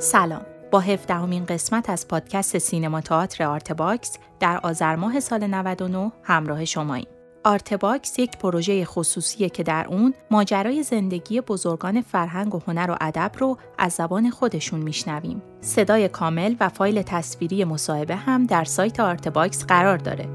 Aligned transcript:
سلام 0.00 0.42
با 0.70 0.80
هفدهمین 0.80 1.44
قسمت 1.44 1.90
از 1.90 2.08
پادکست 2.08 2.58
سینما 2.58 3.00
تئاتر 3.00 3.44
آرتباکس 3.44 4.18
در 4.40 4.60
آذر 4.62 4.96
ماه 4.96 5.20
سال 5.20 5.46
99 5.46 6.12
همراه 6.22 6.64
شماییم. 6.64 7.06
آرتباکس 7.44 8.18
یک 8.18 8.38
پروژه 8.38 8.84
خصوصیه 8.84 9.48
که 9.48 9.62
در 9.62 9.86
اون 9.88 10.14
ماجرای 10.30 10.82
زندگی 10.82 11.40
بزرگان 11.40 12.00
فرهنگ 12.00 12.54
و 12.54 12.60
هنر 12.66 12.90
و 12.90 12.96
ادب 13.00 13.32
رو 13.38 13.58
از 13.78 13.92
زبان 13.92 14.30
خودشون 14.30 14.80
میشنویم. 14.80 15.42
صدای 15.60 16.08
کامل 16.08 16.54
و 16.60 16.68
فایل 16.68 17.02
تصویری 17.02 17.64
مصاحبه 17.64 18.16
هم 18.16 18.46
در 18.46 18.64
سایت 18.64 19.00
آرتباکس 19.00 19.64
قرار 19.64 19.96
داره. 19.96 20.28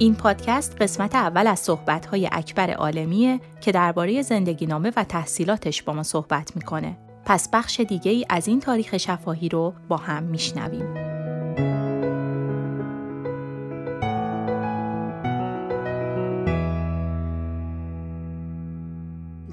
این 0.00 0.14
پادکست 0.14 0.82
قسمت 0.82 1.14
اول 1.14 1.46
از 1.46 1.58
صحبت‌های 1.58 2.28
اکبر 2.32 2.70
عالمیه 2.70 3.40
که 3.60 3.72
درباره 3.72 4.22
زندگی 4.22 4.66
نامه 4.66 4.92
و 4.96 5.04
تحصیلاتش 5.04 5.82
با 5.82 5.92
ما 5.92 6.02
صحبت 6.02 6.56
می‌کنه. 6.56 6.96
پس 7.24 7.48
بخش 7.52 7.80
دیگه 7.80 8.10
ای 8.10 8.24
از 8.30 8.48
این 8.48 8.60
تاریخ 8.60 8.96
شفاهی 8.96 9.48
رو 9.48 9.74
با 9.88 9.96
هم 9.96 10.22
میشنویم. 10.22 10.94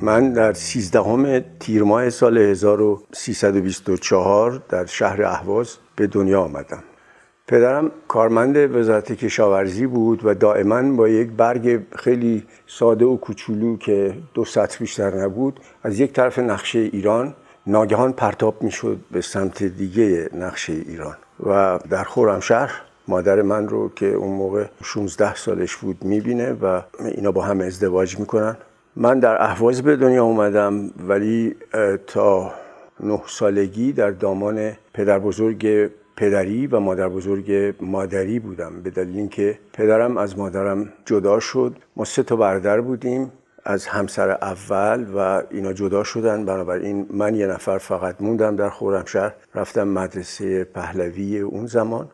من 0.01 0.33
در 0.33 0.53
13 0.53 1.45
تیر 1.59 1.83
ماه 1.83 2.09
سال 2.09 2.37
1324 2.37 4.63
در 4.69 4.85
شهر 4.85 5.23
اهواز 5.23 5.77
به 5.95 6.07
دنیا 6.07 6.41
آمدم. 6.41 6.83
پدرم 7.47 7.91
کارمند 8.07 8.75
وزارت 8.75 9.11
کشاورزی 9.11 9.87
بود 9.87 10.21
و 10.25 10.33
دائما 10.33 10.81
با 10.95 11.09
یک 11.09 11.31
برگ 11.31 11.79
خیلی 11.95 12.43
ساده 12.67 13.05
و 13.05 13.17
کوچولو 13.17 13.77
که 13.77 14.13
دو 14.33 14.45
سطح 14.45 14.77
بیشتر 14.79 15.15
نبود 15.15 15.59
از 15.83 15.99
یک 15.99 16.13
طرف 16.13 16.39
نقشه 16.39 16.79
ایران 16.79 17.33
ناگهان 17.67 18.13
پرتاب 18.13 18.63
می‌شد 18.63 18.97
به 19.11 19.21
سمت 19.21 19.63
دیگه 19.63 20.29
نقشه 20.33 20.73
ایران. 20.73 21.15
و 21.45 21.79
در 21.89 22.03
خورمشهر 22.03 22.71
مادر 23.07 23.41
من 23.41 23.67
رو 23.67 23.91
که 23.95 24.05
اون 24.05 24.33
موقع 24.33 24.65
16 24.83 25.35
سالش 25.35 25.75
بود 25.75 25.97
می‌بینه 26.03 26.53
و 26.53 26.81
اینا 26.99 27.31
با 27.31 27.41
هم 27.41 27.61
ازدواج 27.61 28.19
می‌کنن. 28.19 28.57
من 28.95 29.19
در 29.19 29.43
اهواز 29.43 29.81
به 29.81 29.95
دنیا 29.95 30.23
اومدم 30.23 30.89
ولی 31.07 31.55
تا 32.07 32.51
نه 32.99 33.21
سالگی 33.27 33.91
در 33.91 34.11
دامان 34.11 34.71
پدر 34.93 35.19
بزرگ 35.19 35.89
پدری 36.17 36.67
و 36.67 36.79
مادر 36.79 37.09
بزرگ 37.09 37.75
مادری 37.81 38.39
بودم 38.39 38.81
به 38.81 38.89
دلیل 38.89 39.17
اینکه 39.17 39.59
پدرم 39.73 40.17
از 40.17 40.37
مادرم 40.37 40.93
جدا 41.05 41.39
شد. 41.39 41.75
ما 41.95 42.05
سه 42.05 42.23
تا 42.23 42.35
برادر 42.35 42.81
بودیم 42.81 43.31
از 43.63 43.87
همسر 43.87 44.29
اول 44.29 45.05
و 45.15 45.41
اینا 45.49 45.73
جدا 45.73 46.03
شدن. 46.03 46.45
بنابراین 46.45 47.07
من 47.09 47.35
یه 47.35 47.47
نفر 47.47 47.77
فقط 47.77 48.21
موندم 48.21 48.55
در 48.55 48.69
خورمشهر 48.69 49.33
رفتم 49.55 49.87
مدرسه 49.87 50.63
پهلوی 50.63 51.39
اون 51.39 51.65
زمان. 51.65 52.07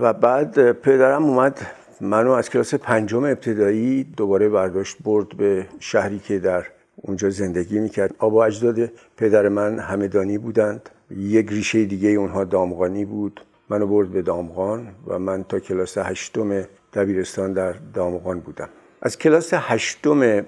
و 0.00 0.12
بعد 0.12 0.72
پدرم 0.72 1.24
اومد 1.24 1.60
منو 2.00 2.30
از 2.30 2.50
کلاس 2.50 2.74
پنجم 2.74 3.24
ابتدایی 3.24 4.04
دوباره 4.04 4.48
برداشت 4.48 4.96
برد 5.04 5.28
به 5.36 5.66
شهری 5.78 6.18
که 6.18 6.38
در 6.38 6.66
اونجا 6.96 7.30
زندگی 7.30 7.78
می‌کرد. 7.78 8.14
آبا 8.18 8.44
اجداد 8.44 8.90
پدر 9.16 9.48
من 9.48 9.78
همدانی 9.78 10.38
بودند. 10.38 10.90
یک 11.10 11.48
ریشه 11.48 11.84
دیگه 11.84 12.08
اونها 12.08 12.44
دامغانی 12.44 13.04
بود. 13.04 13.40
منو 13.70 13.86
برد 13.86 14.08
به 14.08 14.22
دامغان 14.22 14.88
و 15.06 15.18
من 15.18 15.44
تا 15.44 15.60
کلاس 15.60 15.98
هشتم 15.98 16.64
دبیرستان 16.92 17.52
در 17.52 17.74
دامغان 17.94 18.40
بودم. 18.40 18.68
از 19.02 19.18
کلاس 19.18 19.50
هشتم 19.54 20.40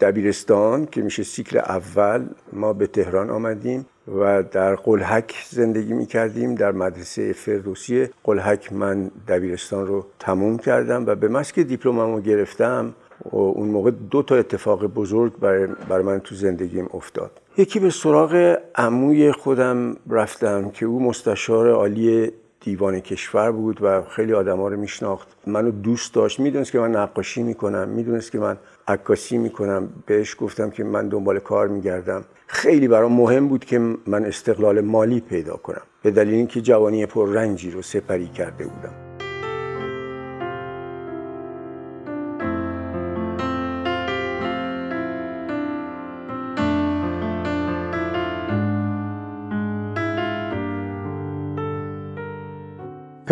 دبیرستان 0.00 0.86
که 0.86 1.02
میشه 1.02 1.22
سیکل 1.22 1.58
اول 1.58 2.26
ما 2.52 2.72
به 2.72 2.86
تهران 2.86 3.30
آمدیم 3.30 3.86
و 4.20 4.42
در 4.42 4.74
قلحک 4.74 5.34
زندگی 5.50 5.92
می 5.92 6.06
کردیم 6.06 6.54
در 6.54 6.72
مدرسه 6.72 7.32
فردوسی 7.32 8.08
قلحک 8.24 8.72
من 8.72 9.10
دبیرستان 9.28 9.86
رو 9.86 10.06
تموم 10.18 10.58
کردم 10.58 11.06
و 11.06 11.14
به 11.14 11.28
مسک 11.28 11.60
دیپلممو 11.60 12.20
گرفتم. 12.20 12.94
اون 13.30 13.68
موقع 13.68 13.90
دو 13.90 14.22
تا 14.22 14.36
اتفاق 14.36 14.86
بزرگ 14.86 15.32
برای 15.88 16.04
من 16.04 16.18
تو 16.18 16.34
زندگیم 16.34 16.88
افتاد. 16.94 17.30
یکی 17.56 17.78
به 17.78 17.90
سراغ 17.90 18.58
عموی 18.74 19.32
خودم 19.32 19.96
رفتم 20.10 20.70
که 20.70 20.86
او 20.86 21.02
مستشار 21.02 21.70
عالی 21.70 22.32
دیوان 22.60 23.00
کشور 23.00 23.52
بود 23.52 23.78
و 23.82 24.02
خیلی 24.02 24.32
آدما 24.32 24.68
رو 24.68 24.76
میشناخت. 24.76 25.28
منو 25.46 25.70
دوست 25.70 26.14
داشت. 26.14 26.40
می‌دونست 26.40 26.72
که 26.72 26.78
من 26.78 26.90
نقاشی 26.90 27.42
می‌کنم. 27.42 27.88
می‌دونست 27.88 28.32
که 28.32 28.38
من 28.38 28.56
عکاسی 28.88 29.38
می‌کنم. 29.38 29.88
بهش 30.06 30.36
گفتم 30.40 30.70
که 30.70 30.84
من 30.84 31.08
دنبال 31.08 31.38
کار 31.38 31.68
میگردم. 31.68 32.24
خیلی 32.46 32.88
برام 32.88 33.12
مهم 33.12 33.48
بود 33.48 33.64
که 33.64 33.78
من 34.06 34.24
استقلال 34.24 34.80
مالی 34.80 35.20
پیدا 35.20 35.56
کنم. 35.56 35.82
به 36.02 36.10
دلیل 36.10 36.34
اینکه 36.34 36.60
جوانی 36.60 37.06
رنجی 37.16 37.70
رو 37.70 37.82
سپری 37.82 38.26
کرده 38.26 38.64
بودم. 38.64 39.07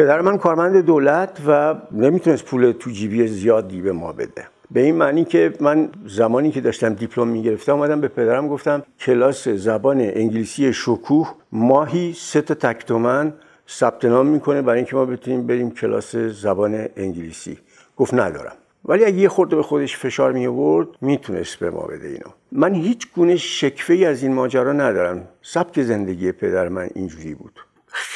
پدر 0.07 0.21
من 0.21 0.39
کارمند 0.39 0.77
دولت 0.77 1.39
و 1.49 1.75
نمی‌تونست 1.93 2.45
پول 2.45 2.73
تو 2.73 2.91
جیبی 2.91 3.27
زیادی 3.27 3.81
به 3.81 3.93
ما 3.93 4.13
بده. 4.13 4.45
به 4.71 4.81
این 4.81 4.95
معنی 4.95 5.25
که 5.25 5.53
من 5.61 5.89
زمانی 6.07 6.51
که 6.51 6.61
داشتم 6.61 6.95
دیپلم 6.95 7.29
می‌گرفتم 7.29 7.73
اومدم 7.73 8.01
به 8.01 8.09
پدرم 8.09 8.49
گفتم 8.49 8.83
کلاس 9.01 9.49
زبان 9.49 10.01
انگلیسی 10.01 10.73
شکوه 10.73 11.35
ماهی 11.53 12.13
سه 12.13 12.41
تا 12.41 12.55
تکتومن 12.55 13.33
ثبت 13.69 14.05
نام 14.05 14.27
می‌کنه 14.27 14.63
برای 14.63 14.79
اینکه 14.79 14.97
ما 14.97 15.05
بتونیم 15.05 15.47
بریم 15.47 15.71
کلاس 15.71 16.17
زبان 16.17 16.87
انگلیسی. 16.97 17.59
گفت 17.97 18.15
ندارم. 18.15 18.55
ولی 18.85 19.05
اگه 19.05 19.19
یه 19.19 19.29
خورده 19.29 19.57
به 19.57 19.63
خودش 19.63 19.97
فشار 19.97 20.33
می 20.33 20.47
آورد 20.47 20.89
می‌تونست 21.01 21.57
به 21.59 21.71
ما 21.71 21.83
بده 21.83 22.09
اینو. 22.09 22.31
من 22.53 22.75
هیچ 22.75 23.09
گونه 23.15 23.37
شکفه 23.37 23.95
ای 23.95 24.05
از 24.05 24.23
این 24.23 24.35
ماجرا 24.35 24.73
ندارم. 24.73 25.29
سبک 25.43 25.83
زندگی 25.83 26.33
پدر 26.33 26.69
من 26.69 26.89
اینجوری 26.95 27.35
بود. 27.35 27.53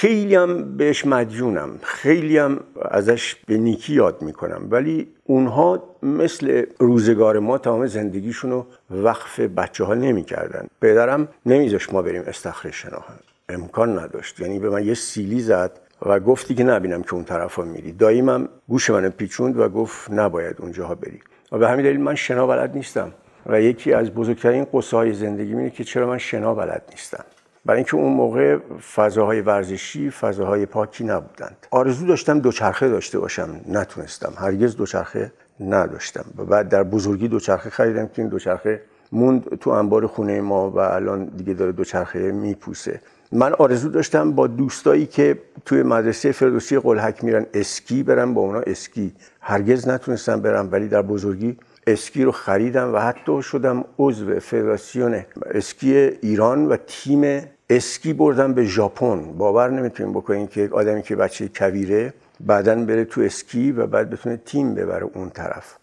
خیلی 0.00 0.34
هم 0.34 0.76
بهش 0.76 1.06
مدیونم. 1.06 1.70
خیلی 1.82 2.38
هم 2.38 2.60
ازش 2.82 3.34
به 3.46 3.56
نیکی 3.56 3.94
یاد 3.94 4.22
می‌کنم. 4.22 4.66
ولی 4.70 5.08
اونها 5.24 5.96
مثل 6.02 6.64
روزگار 6.78 7.38
ما 7.38 7.58
تمام 7.58 7.86
زندگیشون 7.86 8.50
رو 8.50 8.66
وقف 8.90 9.40
بچه 9.40 9.84
ها 9.84 9.94
نمی‌کردن. 9.94 10.66
پدرم 10.80 11.28
نمیذاش 11.46 11.92
ما 11.92 12.02
بریم 12.02 12.22
استخر 12.26 12.70
شناهن 12.70 13.18
امکان 13.48 13.98
نداشت. 13.98 14.40
یعنی 14.40 14.58
به 14.58 14.70
من 14.70 14.86
یه 14.86 14.94
سیلی 14.94 15.40
زد 15.40 15.80
و 16.06 16.20
گفتی 16.20 16.54
که 16.54 16.64
نبینم 16.64 17.02
که 17.02 17.14
اون 17.14 17.24
طرف 17.24 17.54
ها 17.54 17.64
میری 17.64 17.92
داییمم 17.92 18.48
گوش 18.68 18.90
من 18.90 19.08
پیچوند 19.08 19.58
و 19.58 19.68
گفت 19.68 20.10
نباید 20.10 20.56
اونجاها 20.58 20.94
بری. 20.94 21.20
و 21.52 21.58
به 21.58 21.68
همین 21.68 21.84
دلیل 21.84 22.00
من 22.00 22.14
شنا 22.14 22.46
بلد 22.46 22.74
نیستم. 22.74 23.12
و 23.46 23.62
یکی 23.62 23.92
از 23.92 24.10
بزرگترین 24.10 24.66
قصه 24.72 24.96
های 24.96 25.12
زندگی 25.12 25.52
اینه 25.52 25.70
که 25.70 25.84
چرا 25.84 26.06
من 26.06 26.18
شنا 26.18 26.54
بلد 26.54 26.82
نیستم. 26.90 27.24
برای 27.64 27.78
اینکه 27.78 27.94
اون 27.96 28.12
موقع 28.12 28.58
فضاهای 28.94 29.40
ورزشی 29.40 30.10
فضاهای 30.10 30.66
پاکی 30.66 31.04
نبودند. 31.04 31.66
آرزو 31.70 32.06
داشتم 32.06 32.38
دوچرخه 32.38 32.88
داشته 32.88 33.18
باشم 33.18 33.60
نتونستم. 33.68 34.32
هرگز 34.36 34.76
دوچرخه 34.76 35.32
نداشتم. 35.60 36.24
و 36.38 36.44
بعد 36.44 36.68
در 36.68 36.82
بزرگی 36.82 37.28
دوچرخه 37.28 37.70
خریدم 37.70 38.06
که 38.06 38.22
این 38.22 38.28
دوچرخه 38.28 38.80
موند 39.12 39.58
تو 39.60 39.70
انبار 39.70 40.06
خونه 40.06 40.40
ما 40.40 40.70
و 40.70 40.78
الان 40.78 41.24
دیگه 41.24 41.54
داره 41.54 41.72
دوچرخه 41.72 42.32
میپوسه. 42.32 43.00
من 43.32 43.52
آرزو 43.52 43.88
داشتم 43.88 44.32
با 44.32 44.46
دوستایی 44.46 45.06
که 45.06 45.38
توی 45.64 45.82
مدرسه 45.82 46.32
فردوسی 46.32 46.78
قلحک 46.78 47.24
میرن 47.24 47.46
اسکی 47.54 48.02
برم 48.02 48.34
با 48.34 48.40
اونا 48.40 48.60
اسکی. 48.60 49.12
هرگز 49.40 49.88
نتونستم 49.88 50.40
برم 50.40 50.68
ولی 50.72 50.88
در 50.88 51.02
بزرگی 51.02 51.56
اسکی 51.86 52.24
رو 52.24 52.32
خریدم 52.32 52.94
و 52.94 52.98
حتی 52.98 53.42
شدم 53.42 53.84
عضو 53.98 54.40
فدراسیون 54.40 55.24
اسکی 55.54 55.94
ایران 55.96 56.66
و 56.66 56.76
تیم 56.86 57.42
اسکی 57.70 58.12
بردم 58.12 58.54
به 58.54 58.64
ژاپن. 58.64 59.32
باور 59.38 59.70
نمی‌تونیم 59.70 60.12
بکنین 60.12 60.46
که 60.46 60.68
آدمی 60.72 61.02
که 61.02 61.16
بچه 61.16 61.48
کویره 61.48 62.14
بعدا 62.40 62.84
بره 62.84 63.04
تو 63.04 63.20
اسکی 63.20 63.72
و 63.72 63.86
بعد 63.86 64.10
بتونه 64.10 64.36
تیم 64.36 64.74
ببره 64.74 65.10
اون 65.14 65.30
طرف. 65.30 65.76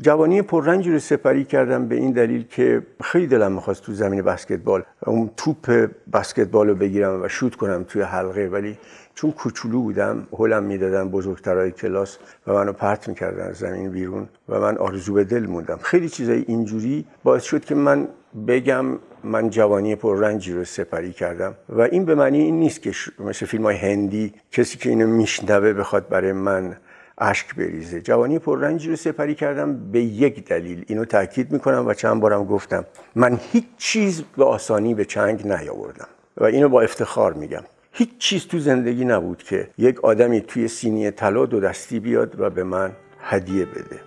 جوانی 0.00 0.42
پررنجی 0.42 0.92
رو 0.92 0.98
سپری 0.98 1.44
کردم 1.44 1.88
به 1.88 1.94
این 1.94 2.10
دلیل 2.10 2.44
که 2.50 2.82
خیلی 3.02 3.26
دلم 3.26 3.52
می‌خواست 3.52 3.82
تو 3.82 3.92
زمین 3.92 4.22
بسکتبال 4.22 4.82
اون 5.06 5.30
توپ 5.36 5.88
بسکتبال 6.12 6.68
رو 6.68 6.74
بگیرم 6.74 7.22
و 7.22 7.28
شوت 7.28 7.54
کنم 7.54 7.84
توی 7.88 8.02
حلقه 8.02 8.48
ولی 8.52 8.78
چون 9.14 9.32
کوچولو 9.32 9.82
بودم 9.82 10.26
هلم 10.38 10.62
می‌دادن 10.62 11.08
بزرگترهای 11.08 11.70
کلاس 11.70 12.18
و 12.46 12.52
منو 12.52 12.72
پرت 12.72 13.08
می‌کردن 13.08 13.52
زمین 13.52 13.90
بیرون 13.90 14.28
و 14.48 14.60
من 14.60 14.78
آرزو 14.78 15.14
به 15.14 15.24
دل 15.24 15.46
موندم. 15.46 15.78
خیلی 15.82 16.08
چیزای 16.08 16.44
اینجوری 16.48 17.04
باعث 17.24 17.42
شد 17.42 17.64
که 17.64 17.74
من 17.74 18.08
بگم 18.46 18.84
من 19.24 19.50
جوانی 19.50 19.96
رنجی 20.02 20.52
رو 20.52 20.64
سپری 20.64 21.12
کردم. 21.12 21.54
و 21.68 21.80
این 21.80 22.04
به 22.04 22.14
معنی 22.14 22.40
این 22.40 22.58
نیست 22.60 22.82
که 22.82 22.92
مثل 23.18 23.46
فیلم 23.46 23.62
های 23.64 23.76
هندی 23.76 24.34
کسی 24.52 24.78
که 24.78 24.88
اینو 24.88 25.06
میشنوه 25.06 25.72
بخواد 25.72 26.08
برای 26.08 26.32
من 26.32 26.76
اشک 27.18 27.54
بریزه. 27.54 28.00
جوانی 28.00 28.38
پررنجی 28.38 28.90
رو 28.90 28.96
سپری 28.96 29.34
کردم 29.34 29.90
به 29.92 30.00
یک 30.00 30.48
دلیل. 30.48 30.84
اینو 30.88 31.04
تاکید 31.04 31.52
می‌کنم 31.52 31.86
و 31.86 31.94
چند 31.94 32.20
بارم 32.20 32.44
گفتم. 32.44 32.84
من 33.14 33.40
هیچ 33.52 33.64
چیز 33.78 34.22
به 34.36 34.44
آسانی 34.44 34.94
به 34.94 35.04
چنگ 35.04 35.46
نیاوردم. 35.46 36.08
و 36.36 36.44
اینو 36.44 36.68
با 36.68 36.80
افتخار 36.80 37.32
میگم. 37.32 37.62
هیچ 37.94 38.18
چیز 38.18 38.46
تو 38.46 38.58
زندگی 38.58 39.04
نبود 39.04 39.42
که 39.42 39.68
یک 39.78 40.04
آدمی 40.04 40.40
توی 40.40 40.68
سینی 40.68 41.10
طلا 41.10 41.46
دو 41.46 41.60
دستی 41.60 42.00
بیاد 42.00 42.40
و 42.40 42.50
به 42.50 42.64
من 42.64 42.92
هدیه 43.20 43.64
بده. 43.64 44.00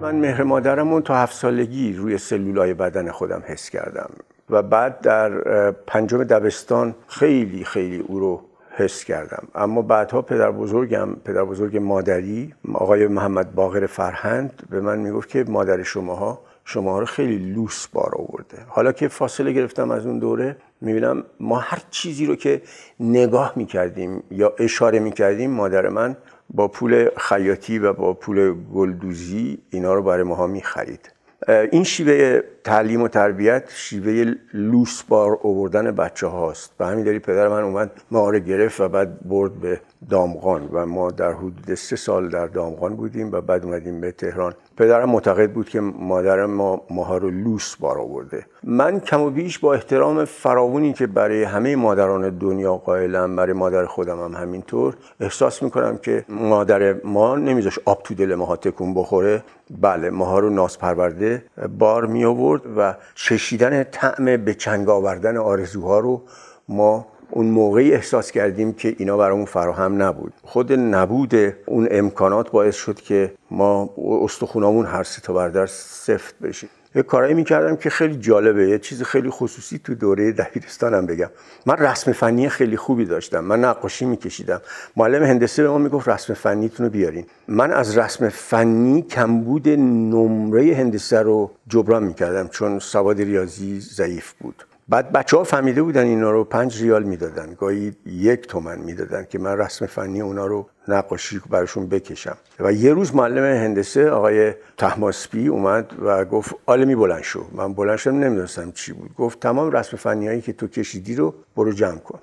من 0.00 0.14
مهر 0.14 0.42
مادرمون 0.42 1.02
تا 1.02 1.14
هفت 1.14 1.34
سالگی 1.34 1.92
روی 1.92 2.18
سلولای 2.18 2.74
بدن 2.74 3.10
خودم 3.10 3.42
حس 3.46 3.70
کردم 3.70 4.10
و 4.50 4.62
بعد 4.62 5.00
در 5.00 5.30
پنجم 5.70 6.24
دبستان 6.24 6.94
خیلی 7.08 7.64
خیلی 7.64 7.98
او 7.98 8.18
رو 8.18 8.40
حس 8.76 9.04
کردم. 9.04 9.48
اما 9.54 9.82
بعدها 9.82 10.22
پدر 10.22 10.50
بزرگم 10.50 11.08
پدر 11.24 11.44
بزرگ 11.44 11.76
مادری 11.76 12.54
آقای 12.74 13.06
محمد 13.06 13.54
باقر 13.54 13.86
فرهند 13.86 14.62
به 14.70 14.80
من 14.80 14.98
می‌گفت 14.98 15.28
که 15.28 15.44
مادر 15.48 15.82
شماها 15.82 16.40
شما 16.64 16.98
رو 16.98 17.06
خیلی 17.06 17.38
لوس 17.38 17.86
بار 17.86 18.14
آورده. 18.14 18.58
حالا 18.68 18.92
که 18.92 19.08
فاصله 19.08 19.52
گرفتم 19.52 19.90
از 19.90 20.06
اون 20.06 20.18
دوره 20.18 20.56
می‌بینم 20.80 21.24
ما 21.40 21.58
هر 21.58 21.82
چیزی 21.90 22.26
رو 22.26 22.36
که 22.36 22.62
نگاه 23.00 23.52
می‌کردیم 23.56 24.22
یا 24.30 24.52
اشاره 24.58 24.98
می‌کردیم 24.98 25.50
مادر 25.50 25.88
من 25.88 26.16
با 26.50 26.68
پول 26.68 27.08
خیاطی 27.16 27.78
و 27.78 27.92
با 27.92 28.14
پول 28.14 28.54
گلدوزی 28.74 29.58
اینا 29.70 29.94
رو 29.94 30.02
برای 30.02 30.22
ماها 30.22 30.46
می‌خرید. 30.46 31.10
این 31.48 31.84
شیوه 31.84 32.40
تعلیم 32.64 33.02
و 33.02 33.08
تربیت 33.08 33.70
شیوه 33.74 34.34
لوس 34.52 35.02
بار 35.02 35.38
اووردن 35.42 35.90
بچه 35.90 36.26
هاست 36.26 36.78
به 36.78 36.86
همین 36.86 37.04
دلیل 37.04 37.18
پدر 37.18 37.48
من 37.48 37.62
اومد 37.62 37.90
ما 38.10 38.30
رو 38.30 38.38
گرفت 38.38 38.80
و 38.80 38.88
بعد 38.88 39.28
برد 39.28 39.52
به 39.60 39.80
دامغان 40.10 40.68
و 40.72 40.86
ما 40.86 41.10
در 41.10 41.32
حدود 41.32 41.74
سه 41.74 41.96
سال 41.96 42.28
در 42.28 42.46
دامغان 42.46 42.96
بودیم 42.96 43.32
و 43.32 43.40
بعد 43.40 43.64
اومدیم 43.64 44.00
به 44.00 44.12
تهران. 44.12 44.54
پدرم 44.76 45.10
معتقد 45.10 45.52
بود 45.52 45.68
که 45.68 45.80
مادر 45.80 46.46
ما 46.46 46.80
ماها 46.90 47.16
رو 47.16 47.30
لوس 47.30 47.76
بار 47.76 47.98
آورده. 47.98 48.46
من 48.62 49.00
کم 49.00 49.20
و 49.20 49.30
بیش 49.30 49.58
با 49.58 49.74
احترام 49.74 50.24
فراوانی 50.24 50.92
که 50.92 51.06
برای 51.06 51.42
همه 51.42 51.76
مادران 51.76 52.38
دنیا 52.38 52.74
قائلم 52.74 53.36
برای 53.36 53.52
مادر 53.52 53.86
خودم 53.86 54.24
هم 54.24 54.34
همینطور 54.42 54.96
احساس 55.20 55.62
می‌کنم 55.62 55.96
که 55.96 56.24
مادر 56.28 57.04
ما 57.04 57.36
نمیذاش 57.36 57.78
آب 57.84 58.02
تو 58.02 58.14
دل 58.14 58.34
ماها 58.34 58.56
تکون 58.56 58.94
بخوره. 58.94 59.44
بله 59.80 60.10
ماها 60.10 60.38
رو 60.38 60.50
ناز 60.50 60.78
پرورده 60.78 61.44
بار 61.78 62.06
می 62.06 62.24
آورد 62.24 62.62
و 62.76 62.94
چشیدن 63.14 63.84
طعم 63.84 64.36
به 64.36 64.54
چنگ 64.54 64.88
آوردن 64.88 65.36
آرزوها 65.36 65.98
رو 65.98 66.22
ما 66.68 67.06
اون 67.30 67.46
موقعی 67.46 67.92
احساس 67.92 68.30
کردیم 68.30 68.72
که 68.72 68.96
اینا 68.98 69.16
برامون 69.16 69.44
فراهم 69.44 70.02
نبود. 70.02 70.32
خود 70.42 70.72
نبود 70.72 71.34
اون 71.66 71.88
امکانات 71.90 72.50
باعث 72.50 72.76
شد 72.76 73.00
که 73.00 73.34
ما 73.50 73.90
استخونامون 74.22 74.86
هر 74.86 75.02
سه 75.02 75.20
تا 75.20 75.32
بردر 75.32 75.66
سفت 75.66 76.38
بشیم. 76.38 76.70
یه 76.96 77.02
کارایی 77.02 77.34
می‌کردم 77.34 77.76
که 77.76 77.90
خیلی 77.90 78.16
جالبه. 78.16 78.68
یه 78.68 78.78
چیز 78.78 79.02
خیلی 79.02 79.30
خصوصی 79.30 79.78
تو 79.78 79.94
دوره 79.94 80.32
دبیرستانم 80.32 81.06
بگم. 81.06 81.30
من 81.66 81.76
رسم 81.76 82.12
فنی 82.12 82.48
خیلی 82.48 82.76
خوبی 82.76 83.04
داشتم. 83.04 83.40
من 83.44 83.64
نقاشی 83.64 84.04
میکشیدم. 84.04 84.60
معلم 84.96 85.22
هندسه 85.22 85.62
به 85.62 85.68
ما 85.68 85.78
می‌گفت 85.78 86.08
رسم 86.08 86.34
فنیتون 86.34 86.86
رو 86.86 86.92
بیارین. 86.92 87.26
من 87.48 87.72
از 87.72 87.98
رسم 87.98 88.28
فنی 88.28 89.02
کمبود 89.02 89.68
نمره 89.68 90.74
هندسه 90.74 91.22
رو 91.22 91.50
جبران 91.68 92.02
می‌کردم 92.02 92.48
چون 92.48 92.78
سواد 92.78 93.20
ریاضی 93.20 93.80
ضعیف 93.80 94.32
بود. 94.32 94.64
بعد 94.88 95.12
بچه 95.12 95.36
ها 95.36 95.44
فهمیده 95.44 95.82
بودن 95.82 96.04
اینا 96.04 96.30
رو 96.30 96.44
پنج 96.44 96.82
ریال 96.82 97.02
می‌دادن. 97.02 97.54
گاهی 97.54 97.92
یک 98.06 98.46
تومن 98.46 98.78
می‌دادن 98.78 99.24
که 99.24 99.38
من 99.38 99.58
رسم 99.58 99.86
فنی 99.86 100.20
اونا 100.20 100.46
رو 100.46 100.66
نقاشی 100.88 101.40
براشون 101.50 101.88
بکشم. 101.88 102.36
و 102.60 102.72
یه 102.72 102.92
روز 102.92 103.14
معلم 103.14 103.44
هندسه 103.44 104.10
آقای 104.10 104.54
تحماسپی 104.76 105.48
اومد 105.48 105.92
و 106.02 106.24
گفت 106.24 106.54
آلمی 106.66 106.94
بلند 106.94 107.22
شو. 107.22 107.46
من 107.52 107.74
بلند 107.74 107.96
شدم 107.96 108.18
نمی‌دونستم 108.18 108.72
چی 108.72 108.92
بود. 108.92 109.14
گفت 109.14 109.40
تمام 109.40 109.70
رسم 109.70 109.96
فنی 109.96 110.26
هایی 110.28 110.40
که 110.40 110.52
تو 110.52 110.68
کشیدی 110.68 111.14
رو 111.14 111.34
برو 111.56 111.72
جمع 111.72 111.98
کن. 111.98 112.18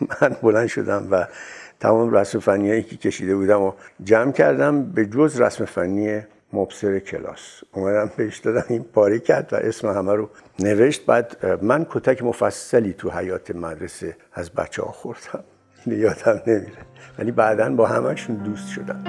من 0.22 0.36
بلند 0.42 0.66
شدم 0.66 1.08
و 1.10 1.26
تمام 1.80 2.10
رسم 2.10 2.38
فنی 2.38 2.70
هایی 2.70 2.82
که 2.82 2.96
کشیده 2.96 3.36
بودم 3.36 3.60
و 3.62 3.72
جمع 4.04 4.32
کردم. 4.32 4.82
به 4.82 5.06
جز 5.06 5.40
رسم 5.40 5.64
فنی 5.64 6.20
مبصر 6.52 6.98
کلاس. 6.98 7.62
اومدم 7.72 8.10
بهش 8.16 8.38
دادم 8.38 8.64
این 8.68 8.84
پاره 8.84 9.18
کرد 9.18 9.52
و 9.52 9.56
اسم 9.56 9.88
همه 9.88 10.14
رو 10.14 10.30
نوشت. 10.58 11.06
بعد 11.06 11.46
من 11.62 11.86
کتک 11.90 12.22
مفصلی 12.22 12.92
تو 12.92 13.10
حیات 13.10 13.50
مدرسه 13.50 14.16
از 14.32 14.50
بچه 14.50 14.82
ها 14.82 14.92
خوردم. 14.92 15.44
یادم 15.86 16.42
نمیره. 16.46 16.82
ولی 17.18 17.30
بعدا 17.30 17.70
با 17.70 17.86
همهشون 17.86 18.36
دوست 18.36 18.68
شدم. 18.68 19.04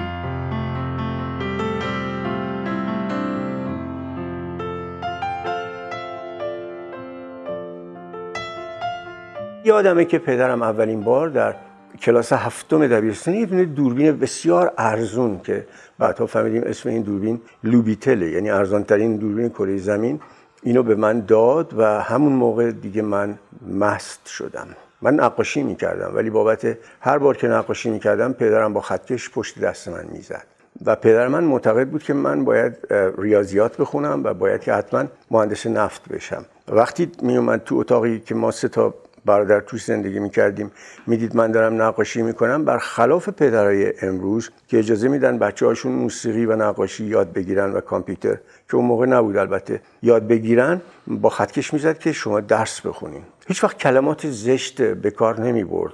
یادمه 9.64 10.04
که 10.04 10.18
پدرم 10.18 10.62
اولین 10.62 11.00
بار 11.00 11.28
در 11.28 11.54
کلاس 12.02 12.32
هفتم 12.32 12.86
دبیرستان 12.86 13.34
یه 13.34 13.46
دونه 13.46 13.64
دوربین 13.64 14.18
بسیار 14.18 14.72
ارزون 14.78 15.40
که 15.44 15.66
بعدها 15.98 16.26
فهمیدیم 16.26 16.62
اسم 16.66 16.88
این 16.88 17.02
دوربین 17.02 17.40
لوبیتله. 17.64 18.30
یعنی 18.30 18.50
ارزانترین 18.50 19.16
دوربین 19.16 19.48
کره 19.48 19.78
زمین. 19.78 20.20
اینو 20.62 20.82
به 20.82 20.94
من 20.94 21.20
داد 21.20 21.78
و 21.78 21.84
همون 21.84 22.32
موقع 22.32 22.70
دیگه 22.70 23.02
من 23.02 23.38
مست 23.68 24.26
شدم. 24.26 24.66
من 25.02 25.14
نقاشی 25.14 25.62
می‌کردم 25.62 26.12
ولی 26.14 26.30
بابت 26.30 26.78
هر 27.00 27.18
بار 27.18 27.36
که 27.36 27.48
نقاشی 27.48 27.90
می‌کردم 27.90 28.32
پدرم 28.32 28.72
با 28.72 28.80
خطکش 28.80 29.30
پشت 29.30 29.60
دست 29.60 29.88
من 29.88 30.04
می‌زد. 30.12 30.46
و 30.86 30.96
پدر 30.96 31.28
من 31.28 31.44
معتقد 31.44 31.88
بود 31.88 32.02
که 32.02 32.14
من 32.14 32.44
باید 32.44 32.76
ریاضیات 33.18 33.76
بخونم 33.76 34.24
و 34.24 34.34
باید 34.34 34.60
که 34.60 34.72
حتما 34.72 35.04
مهندس 35.30 35.66
نفت 35.66 36.08
بشم. 36.08 36.44
وقتی 36.68 37.10
میومد 37.22 37.64
تو 37.64 37.76
اتاقی 37.76 38.20
که 38.20 38.34
ما 38.34 38.50
سه 38.50 38.68
تا 38.68 38.94
برادر 39.24 39.60
توش 39.60 39.84
زندگی 39.84 40.18
می‌کردیم. 40.18 40.70
می‌دید 41.06 41.36
من 41.36 41.52
دارم 41.52 41.82
نقاشی 41.82 42.22
می‌کنم. 42.22 42.64
برخلاف 42.64 43.28
پدرای 43.28 43.92
امروز 44.02 44.50
که 44.68 44.78
اجازه 44.78 45.08
میدن 45.08 45.38
بچه 45.38 45.66
هاشون 45.66 45.92
موسیقی 45.92 46.46
و 46.46 46.56
نقاشی 46.56 47.04
یاد 47.04 47.32
بگیرن 47.32 47.72
و 47.72 47.80
کامپیوتر 47.80 48.38
که 48.68 48.76
اون 48.76 48.84
موقع 48.84 49.06
نبود 49.06 49.36
البته 49.36 49.80
یاد 50.02 50.26
بگیرن 50.26 50.80
با 51.06 51.28
خطکش 51.28 51.74
می‌زد 51.74 51.98
که 51.98 52.12
شما 52.12 52.40
درس 52.40 52.80
بخونین. 52.80 53.22
هیچ 53.48 53.64
وقت 53.64 53.78
کلمات 53.78 54.30
زشت 54.30 54.82
به 54.82 55.10
کار 55.10 55.40
نمی 55.40 55.64
برد 55.64 55.92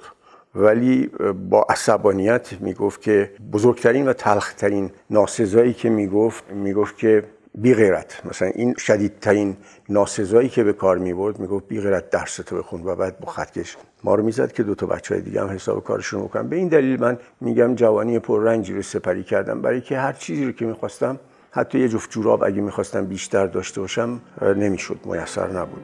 ولی 0.54 1.10
با 1.50 1.66
عصبانیت 1.68 2.48
می‌گفت 2.60 3.02
که 3.02 3.30
بزرگترین 3.52 4.08
و 4.08 4.12
تلخترین 4.12 4.90
ناسزایی 5.10 5.72
که 5.72 5.90
می‌گفت 5.90 6.44
می‌گفت 6.52 6.98
که 6.98 7.24
بی 7.62 7.74
غیرت 7.74 8.22
مثلا 8.24 8.48
این 8.54 8.74
شدیدترین 8.78 9.56
ناسزایی 9.88 10.48
که 10.48 10.64
به 10.64 10.72
کار 10.72 10.98
می 10.98 11.14
برد 11.14 11.38
می‌گفت 11.38 11.68
بی 11.68 11.80
غیرت 11.80 12.10
درس 12.10 12.36
تو 12.36 12.56
بخون 12.56 12.82
و 12.84 12.94
بعد 12.94 13.20
با 13.20 13.32
خطکش 13.32 13.76
ما 14.04 14.14
رو 14.14 14.22
می‌زد 14.22 14.52
که 14.52 14.62
دو 14.62 14.74
تا 14.74 14.86
بچه 14.86 15.14
های 15.14 15.22
دیگه 15.22 15.40
هم 15.40 15.48
حساب 15.48 15.84
کارشون 15.84 16.22
بکنم 16.22 16.48
به 16.48 16.56
این 16.56 16.68
دلیل 16.68 17.00
من 17.00 17.18
میگم 17.40 17.74
جوانی 17.74 18.20
رنجی 18.28 18.74
رو 18.74 18.82
سپری 18.82 19.24
کردم. 19.24 19.62
برای 19.62 19.80
که 19.80 19.98
هر 19.98 20.12
چیزی 20.12 20.44
رو 20.44 20.52
که 20.52 20.64
می‌خواستم 20.64 21.18
حتی 21.50 21.78
یه 21.78 21.88
جفت 21.88 22.10
جوراب 22.10 22.44
اگه 22.44 22.60
می‌خواستم 22.60 23.06
بیشتر 23.06 23.46
داشته 23.46 23.80
باشم 23.80 24.20
نمی‌شد. 24.42 24.98
میسر 25.04 25.50
نبود. 25.50 25.82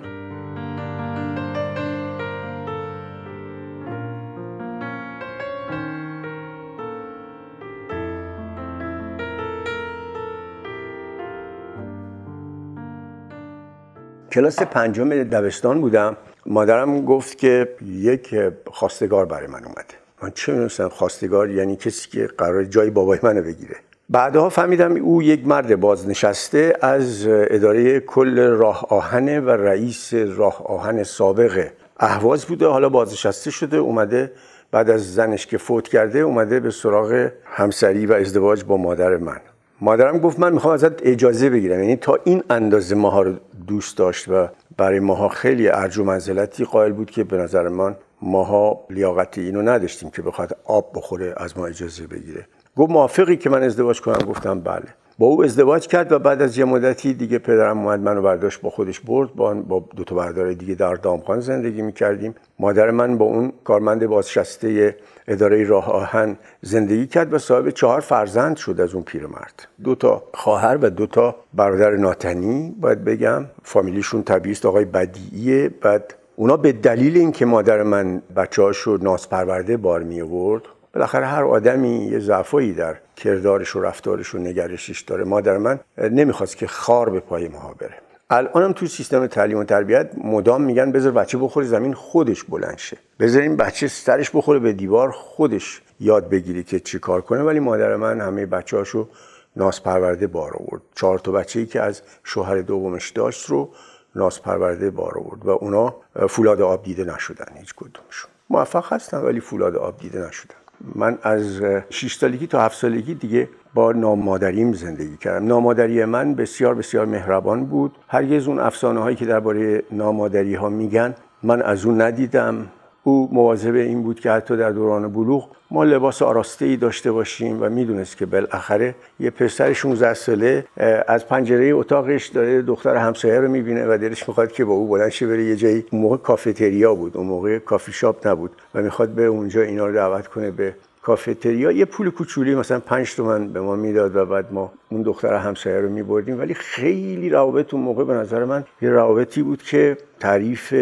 کلاس 14.35 14.63
پنجم 14.63 15.09
دبستان 15.09 15.81
بودم. 15.81 16.17
مادرم 16.47 17.05
گفت 17.05 17.39
که 17.39 17.69
یک 17.87 18.37
خواستگار 18.67 19.27
برای 19.27 19.47
من 19.47 19.65
اومده 19.65 19.95
من 20.23 20.31
چه 20.35 20.53
می‌دونستم 20.53 20.89
خواستگار 20.89 21.51
یعنی 21.51 21.77
کسی 21.77 22.11
که 22.11 22.27
قرار 22.39 22.65
جای 22.65 22.91
بابای 22.91 23.19
منو 23.23 23.43
بگیره. 23.43 23.77
بعدها 24.09 24.49
فهمیدم 24.49 24.97
او 24.97 25.23
یک 25.23 25.47
مرد 25.47 25.81
بازنشسته 25.81 26.77
از 26.81 27.27
اداره 27.29 28.01
کل 28.01 28.39
راه 28.49 28.87
آهنه 28.89 29.41
و 29.41 29.51
رئیس 29.51 30.15
راه 30.15 30.67
آهن 30.67 31.03
سابق 31.03 31.67
اهواز 32.01 32.45
بوده. 32.45 32.67
حالا 32.67 32.89
بازنشسته 32.89 33.51
شده 33.51 33.77
اومده 33.77 34.33
بعد 34.71 34.91
از 34.91 35.15
زنش 35.15 35.47
که 35.47 35.59
فوت 35.59 35.89
کرده 35.89 36.19
اومده 36.19 36.61
به 36.61 36.71
سراغ 36.71 37.31
همسری 37.45 38.07
و 38.07 38.13
ازدواج 38.13 38.65
با 38.65 38.77
مادر 38.77 39.17
من. 39.17 39.41
مادرم 39.81 40.19
گفت 40.19 40.39
من 40.39 40.53
می‌خوام 40.53 40.75
ازت 40.75 41.07
اجازه 41.07 41.51
بگیرم. 41.51 41.81
یعنی 41.81 41.97
تا 41.97 42.19
این 42.25 42.43
اندازه 42.51 42.95
ماها 42.95 43.23
رو 43.23 43.33
دوست 43.67 43.99
داشت 43.99 44.29
و 44.29 44.49
برای 44.77 45.01
ماها 45.01 45.29
خیلی 45.29 45.69
ارج 45.69 45.99
و 45.99 46.05
منزلتی 46.05 46.65
قائل 46.65 46.93
بود 46.93 47.11
که 47.11 47.25
به 47.25 47.37
نظر 47.37 47.69
من 47.69 47.97
ماها 48.23 48.81
لیاقت 48.91 49.39
اینو 49.39 49.63
نداشتیم 49.63 50.11
که 50.11 50.23
بخواد 50.23 50.57
آب 50.65 50.91
بخوره 50.95 51.35
از 51.37 51.59
ما 51.59 51.67
اجازه 51.67 52.07
بگیره. 52.07 52.47
گفت 52.77 52.91
موافقی 52.91 53.37
که 53.37 53.51
من 53.51 53.63
ازدواج 53.63 54.01
کنم؟ 54.01 54.27
گفتم 54.29 54.61
بله. 54.61 54.85
با 55.19 55.27
او 55.27 55.45
ازدواج 55.45 55.87
کرد 55.87 56.13
و 56.13 56.19
بعد 56.19 56.43
از 56.43 56.59
یه 56.59 56.65
مدتی 56.65 57.15
دیگه 57.15 57.39
پدرم 57.39 57.79
اومد 57.79 58.01
منو 58.01 58.23
برداشت 58.23 58.61
با 58.61 58.71
خودش 58.71 59.01
برد. 59.01 59.35
با, 59.35 59.85
دو 59.97 60.05
تا 60.05 60.15
برادر 60.15 60.53
دیگه 60.53 60.75
در 60.75 60.95
دامخان 60.95 61.41
زندگی 61.41 61.83
می‌کردیم. 61.83 62.35
مادر 62.59 62.91
من 62.91 63.19
با 63.19 63.25
اون 63.25 63.53
کارمند 63.65 64.07
بازشسته 64.07 64.97
اداره 65.29 65.65
راه 65.65 65.91
آهن 65.91 66.37
زندگی 66.63 67.07
کرد 67.07 67.35
و 67.35 67.39
صاحب 67.39 67.71
چهار 67.71 68.01
فرزند 68.01 68.57
شد 68.57 68.81
از 68.81 68.95
اون 68.95 69.03
پیرمرد. 69.05 69.69
دو 69.85 69.95
تا 69.95 70.23
خواهر 70.35 70.79
و 70.83 70.91
دو 70.91 71.07
تا 71.07 71.37
برادر 71.55 71.91
ناتنی 71.91 72.75
باید 72.81 73.05
بگم. 73.05 73.45
فامیلیشون 73.63 74.23
طبیعی 74.23 74.57
آقای 74.65 74.85
بدیعیه. 74.85 75.69
بعد 75.69 76.15
اونا 76.37 76.57
به 76.57 76.73
دلیل 76.73 77.17
اینکه 77.17 77.45
مادر 77.45 77.83
من 77.83 78.23
بچه 78.37 78.63
هاشو 78.63 78.99
ناسپرورده 79.03 79.77
بار 79.77 80.03
می 80.03 80.21
آورد 80.21 80.63
بالاخره 80.95 81.27
هر 81.27 81.45
آدمی 81.45 82.07
یه 82.07 82.19
ضعفایی 82.19 82.73
در 82.73 82.97
کردارش 83.17 83.77
و 83.77 83.81
رفتارش 83.81 84.35
و 84.35 84.39
نگرشش 84.39 85.01
داره. 85.01 85.25
مادر 85.25 85.59
من 85.59 85.81
نمی‌خواست 85.99 86.57
که 86.57 86.67
خار 86.67 87.11
به 87.11 87.21
پای 87.21 87.49
ما 87.49 87.75
بره. 87.79 87.95
الانم 88.31 88.73
تو 88.73 88.87
سیستم 88.87 89.27
تعلیم 89.27 89.59
و 89.59 89.65
تربیت 89.65 90.11
مدام 90.17 90.63
میگن 90.63 90.93
بذار 90.93 91.13
بچه 91.13 91.39
بخوره 91.39 91.67
زمین 91.67 91.95
خودش 91.95 92.45
بلند 92.45 92.79
شه. 92.79 92.97
بذارین 93.21 93.57
بچه 93.57 93.89
سرش 93.89 94.31
بخوره 94.35 94.59
به 94.59 94.73
دیوار 94.73 95.11
خودش 95.11 95.83
یاد 96.01 96.29
بگیری 96.29 96.63
که 96.63 96.81
چی 96.81 96.99
کار 96.99 97.21
کنه. 97.21 97.43
ولی 97.43 97.61
مادر 97.61 97.97
من 97.97 98.21
همه 98.21 98.47
بچه 98.47 98.77
هاشو 98.77 99.09
ناس 99.57 99.81
پرورده 99.81 100.27
بار 100.27 100.57
آورد. 100.57 100.83
چهار 100.95 101.19
تا 101.19 101.33
بچه 101.33 101.61
ای 101.61 101.67
که 101.67 101.81
از 101.81 102.03
شوهر 102.25 102.61
دومش 102.61 103.11
داشت 103.11 103.47
رو 103.47 103.71
ناس 104.17 104.41
پرورده 104.41 104.91
بار 104.91 105.19
آورد 105.19 105.47
و 105.47 105.51
اونا 105.51 105.97
فولاد 106.29 106.61
آب 106.61 106.83
دیده 106.83 107.05
نشدن 107.05 107.57
هیچ 107.59 107.75
کدومشون. 107.75 108.31
موفق 108.51 108.93
هستن 108.93 109.19
ولی 109.19 109.41
فولاد 109.41 109.77
آب 109.77 110.01
دیده 110.01 110.27
نشدن. 110.29 110.55
من 110.95 111.19
از 111.23 111.61
6 111.91 112.15
سالگی 112.15 112.47
تا 112.47 112.61
7 112.61 112.77
سالگی 112.79 113.15
دیگه 113.15 113.49
با 113.75 113.93
نامادریم 113.93 114.73
زندگی 114.73 115.17
کردم. 115.17 115.47
نامادری 115.47 116.05
من 116.05 116.35
بسیار 116.35 116.75
بسیار 116.75 117.07
مهربان 117.07 117.65
بود. 117.65 117.93
هرگز 118.09 118.49
اون 118.49 118.59
افسانه 118.59 119.01
هایی 119.01 119.17
که 119.17 119.25
درباره 119.25 119.83
نامادری 119.93 120.55
ها 120.55 120.69
میگن 120.69 121.15
من 121.43 121.63
از 121.63 121.87
اون 121.87 122.01
ندیدم. 122.01 122.67
او 123.07 123.29
مواظب 123.33 123.75
این 123.75 124.03
بود 124.03 124.21
که 124.21 124.31
حتی 124.31 124.57
در 124.57 124.71
دوران 124.71 125.13
بلوغ 125.13 125.49
ما 125.71 125.85
لباس 125.85 126.23
آراسته 126.23 126.65
ای 126.65 126.77
داشته 126.77 127.13
باشیم 127.13 127.63
و 127.63 127.69
می‌دونست 127.69 128.17
که 128.17 128.27
بالاخره 128.27 128.95
یه 129.21 129.31
پسر 129.31 129.73
16 129.73 130.15
ساله 130.15 130.65
از 131.07 131.29
پنجره 131.29 131.67
اتاقش 131.67 132.27
داره 132.27 132.63
دختر 132.63 132.97
همسایه 132.97 133.41
رو 133.41 133.49
می‌بینه 133.49 133.87
و 133.87 133.99
دلش 133.99 134.29
می‌خواد 134.29 134.53
که 134.53 134.65
با 134.65 134.73
او 134.73 134.89
بلند 134.89 135.11
شه 135.11 135.27
بره 135.27 135.45
یه 135.45 135.57
جایی. 135.57 135.85
اون 135.91 136.03
موقع 136.03 136.17
کافتریا 136.17 136.95
بود 136.95 137.17
اون 137.17 137.27
موقع 137.27 137.59
کافی 137.59 137.93
شاپ 137.93 138.27
نبود 138.29 138.51
و 138.75 138.83
می‌خواد 138.83 139.09
به 139.09 139.25
اونجا 139.25 139.63
اینا 139.63 139.87
رو 139.87 139.95
دعوت 139.95 140.27
کنه 140.27 140.51
به 140.51 140.75
کافتریا 141.05 141.73
یه 141.73 141.85
پول 141.85 142.11
کوچولی 142.11 142.55
مثلا 142.55 142.81
5 142.81 143.15
تومن 143.15 143.49
به 143.49 143.61
ما 143.61 143.77
می‌داد 143.77 144.17
و 144.17 144.27
بعد 144.27 144.53
ما 144.53 144.73
اون 144.89 145.03
دختر 145.03 145.35
همسایه 145.35 145.81
رو 145.81 145.89
میبردیم. 145.89 146.39
ولی 146.39 146.55
خیلی 146.55 147.31
روابط 147.31 147.75
اون 147.75 147.83
موقع 147.83 148.05
به 148.05 148.15
نظر 148.15 148.45
من 148.45 148.65
یه 148.83 148.91
روابطی 148.91 149.43
بود 149.43 149.63
که 149.63 149.99
تعریف 150.21 150.75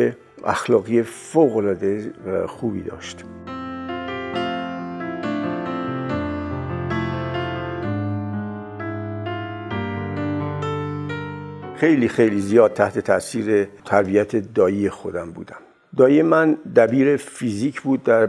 اخلاقی 0.45 1.03
فوق 1.03 1.57
العاده 1.57 2.13
خوبی 2.47 2.81
داشت. 2.83 3.25
خیلی 11.77 12.09
خیلی 12.09 12.41
زیاد 12.41 12.73
تحت 12.73 12.99
تاثیر 12.99 13.69
تربیت 13.85 14.37
دایی 14.37 14.91
خودم 14.91 15.31
بودم. 15.31 15.57
دایی 15.97 16.23
من 16.23 16.57
دبیر 16.77 17.17
فیزیک 17.17 17.81
بود 17.81 18.03
در 18.03 18.27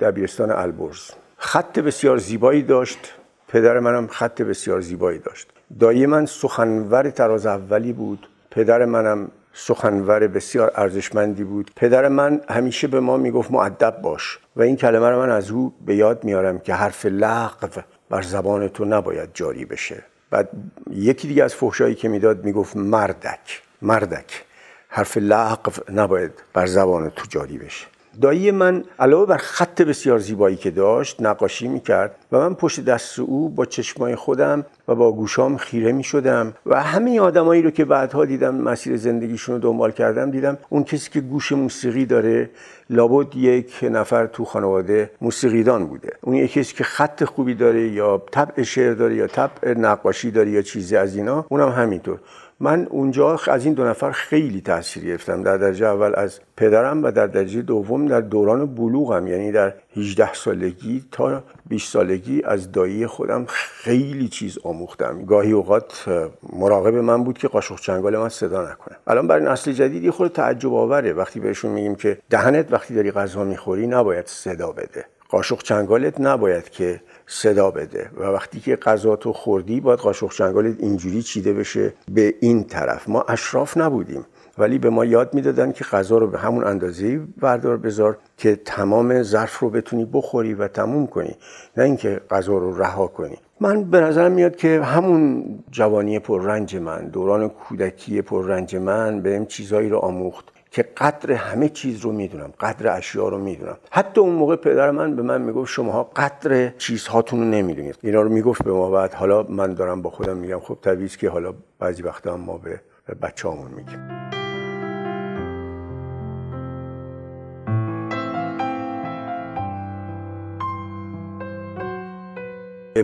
دبیرستان 0.00 0.50
البرز. 0.50 1.10
خط 1.44 1.78
بسیار 1.78 2.18
زیبایی 2.18 2.62
داشت. 2.62 3.14
پدر 3.48 3.78
منم 3.78 4.06
خط 4.06 4.42
بسیار 4.42 4.80
زیبایی 4.80 5.18
داشت. 5.18 5.48
دایی 5.80 6.06
من 6.06 6.26
سخنور 6.26 7.10
تراز 7.10 7.46
اولی 7.46 7.92
بود. 7.92 8.28
پدر 8.50 8.84
منم 8.84 9.30
سخنور 9.52 10.26
بسیار 10.26 10.72
ارزشمندی 10.74 11.44
بود. 11.44 11.70
پدر 11.76 12.08
من 12.08 12.40
همیشه 12.48 12.86
به 12.86 13.00
ما 13.00 13.16
می‌گفت 13.16 13.50
معدب 13.50 13.98
باش 14.02 14.38
و 14.56 14.62
این 14.62 14.76
کلمه 14.76 15.08
رو 15.10 15.18
من 15.18 15.30
از 15.30 15.50
او 15.50 15.74
به 15.86 15.96
یاد 15.96 16.24
میارم 16.24 16.58
که 16.58 16.74
حرف 16.74 17.06
لغو 17.06 17.80
بر 18.10 18.22
زبان 18.22 18.68
تو 18.68 18.84
نباید 18.84 19.30
جاری 19.34 19.64
بشه. 19.64 20.02
بعد 20.30 20.48
یکی 20.90 21.28
دیگه 21.28 21.44
از 21.44 21.54
فحشایی 21.54 21.94
که 21.94 22.08
می‌داد 22.08 22.44
می‌گفت 22.44 22.76
مردک. 22.76 23.62
مردک. 23.82 24.44
حرف 24.88 25.16
لغو 25.16 25.72
نباید 25.92 26.32
بر 26.52 26.66
زبان 26.66 27.10
تو 27.10 27.26
جاری 27.28 27.58
بشه. 27.58 27.86
دایی 28.20 28.50
من 28.50 28.84
علاوه 28.98 29.26
بر 29.26 29.36
خط 29.36 29.82
بسیار 29.82 30.18
زیبایی 30.18 30.56
که 30.56 30.70
داشت 30.70 31.22
نقاشی 31.22 31.68
می‌کرد 31.68 32.14
و 32.32 32.38
من 32.38 32.54
پشت 32.54 32.84
دست 32.84 33.18
او 33.18 33.48
با 33.48 33.64
چشمای 33.64 34.14
خودم 34.14 34.64
و 34.88 34.94
با 34.94 35.12
گوشام 35.12 35.56
خیره 35.56 35.92
می 35.92 36.04
شدم 36.04 36.52
و 36.66 36.82
همه 36.82 37.20
آدمایی 37.20 37.62
رو 37.62 37.70
که 37.70 37.84
بعدها 37.84 38.24
دیدم 38.24 38.54
مسیر 38.54 38.96
زندگیشون 38.96 39.54
رو 39.54 39.60
دنبال 39.60 39.90
کردم 39.90 40.30
دیدم 40.30 40.58
اون 40.68 40.84
کسی 40.84 41.10
که 41.10 41.20
گوش 41.20 41.52
موسیقی 41.52 42.06
داره 42.06 42.50
لابد 42.90 43.36
یک 43.36 43.74
نفر 43.82 44.26
تو 44.26 44.44
خانواده 44.44 45.10
موسیقیدان 45.20 45.86
بوده. 45.86 46.10
اون 46.20 46.34
یک 46.34 46.52
کسی 46.52 46.74
که 46.74 46.84
خط 46.84 47.24
خوبی 47.24 47.54
داره 47.54 47.88
یا 47.88 48.22
طبع 48.30 48.62
شعر 48.62 48.94
داره 48.94 49.14
یا 49.14 49.26
طبع 49.26 49.78
نقاشی 49.78 50.30
داره 50.30 50.50
یا 50.50 50.62
چیزی 50.62 50.96
از 50.96 51.16
اینا 51.16 51.46
اونم 51.48 51.68
همینطور. 51.68 52.18
من 52.62 52.86
اونجا 52.90 53.38
از 53.46 53.64
این 53.64 53.74
دو 53.74 53.84
نفر 53.84 54.10
خیلی 54.10 54.60
تاثیر 54.60 55.04
گرفتم. 55.04 55.42
در 55.42 55.56
درجه 55.56 55.86
اول 55.86 56.12
از 56.16 56.40
پدرم 56.56 57.04
و 57.04 57.10
در 57.10 57.26
درجه 57.26 57.62
دوم 57.62 58.06
در 58.06 58.20
دوران 58.20 58.74
بلوغم. 58.74 59.26
یعنی 59.26 59.52
در 59.52 59.74
18 59.96 60.34
سالگی 60.34 61.04
تا 61.12 61.42
20 61.66 61.92
سالگی 61.92 62.42
از 62.44 62.72
دایی 62.72 63.06
خودم 63.06 63.44
خیلی 63.48 64.28
چیز 64.28 64.58
آموختم. 64.64 65.24
گاهی 65.24 65.52
اوقات 65.52 66.08
مراقب 66.52 66.94
من 66.94 67.24
بود 67.24 67.38
که 67.38 67.48
قاشق 67.48 67.76
چنگال 67.80 68.16
من 68.16 68.28
صدا 68.28 68.62
نکنه. 68.62 68.96
الان 69.06 69.26
برای 69.26 69.44
نسل 69.44 69.72
جدید 69.72 70.04
یه 70.04 70.10
خود 70.10 70.32
تعجب 70.32 70.74
آوره. 70.74 71.12
وقتی 71.12 71.40
بهشون 71.40 71.70
میگیم 71.70 71.94
که 71.94 72.18
دهنت 72.30 72.72
وقتی 72.72 72.94
داری 72.94 73.10
غذا 73.10 73.44
می‌خوری 73.44 73.86
نباید 73.86 74.26
صدا 74.26 74.72
بده. 74.72 75.04
قاشق 75.28 75.62
چنگالت 75.62 76.20
نباید 76.20 76.70
که 76.70 77.00
صدا 77.26 77.70
بده. 77.70 78.10
و 78.16 78.22
وقتی 78.24 78.60
که 78.60 78.76
غذا 78.76 79.16
تو 79.16 79.32
خوردی 79.32 79.80
باید 79.80 79.98
قاشق 79.98 80.32
چنگالت 80.32 80.76
اینجوری 80.78 81.22
چیده 81.22 81.52
بشه 81.52 81.92
به 82.08 82.34
این 82.40 82.64
طرف. 82.64 83.08
ما 83.08 83.24
اشراف 83.28 83.76
نبودیم 83.76 84.26
ولی 84.58 84.78
به 84.78 84.90
ما 84.90 85.04
یاد 85.04 85.34
می‌دادن 85.34 85.72
که 85.72 85.84
غذا 85.84 86.18
رو 86.18 86.26
به 86.26 86.38
همون 86.38 86.64
اندازه 86.64 87.20
بردار 87.40 87.76
بذار 87.76 88.18
که 88.36 88.56
تمام 88.56 89.22
ظرف 89.22 89.58
رو 89.58 89.70
بتونی 89.70 90.04
بخوری 90.12 90.54
و 90.54 90.68
تموم 90.68 91.06
کنی 91.06 91.36
نه 91.76 91.84
اینکه 91.84 92.20
غذا 92.30 92.52
رو 92.52 92.78
رها 92.78 93.06
کنی. 93.06 93.36
من 93.60 93.84
به 93.84 94.00
نظرم 94.00 94.32
میاد 94.32 94.56
که 94.56 94.82
همون 94.82 95.44
جوانی 95.70 96.18
پررنج 96.18 96.76
من 96.76 97.08
دوران 97.08 97.48
کودکی 97.48 98.22
پررنج 98.22 98.76
من 98.76 99.20
بهم 99.20 99.46
چیزایی 99.46 99.88
رو 99.88 99.98
آموخت 99.98 100.44
که 100.72 100.82
قدر 100.82 101.32
همه 101.32 101.68
چیز 101.68 102.00
رو 102.00 102.12
می‌دونم 102.12 102.52
قدر 102.60 102.96
اشیا 102.96 103.28
رو 103.28 103.38
می‌دونم. 103.38 103.76
حتی 103.90 104.20
اون 104.20 104.34
موقع 104.34 104.56
پدر 104.56 104.90
من 104.90 105.16
به 105.16 105.22
من 105.22 105.42
می‌گفت 105.42 105.72
شماها 105.72 106.02
قدر 106.04 106.68
چیزهاتون 106.78 107.40
رو 107.40 107.44
نمی‌دونید. 107.44 107.98
اینا 108.02 108.22
رو 108.22 108.28
می‌گفت 108.28 108.64
به 108.64 108.72
ما 108.72 108.90
بعد 108.90 109.14
حالا 109.14 109.42
من 109.42 109.74
دارم 109.74 110.02
با 110.02 110.10
خودم 110.10 110.36
میگم 110.36 110.60
خب 110.60 110.78
طبیعی 110.82 111.08
که 111.08 111.30
حالا 111.30 111.54
بعضی 111.78 112.02
وقتا 112.02 112.32
هم 112.32 112.40
ما 112.40 112.58
به 112.58 112.80
بچه‌هامون 113.22 113.70
میگیم. 113.70 113.98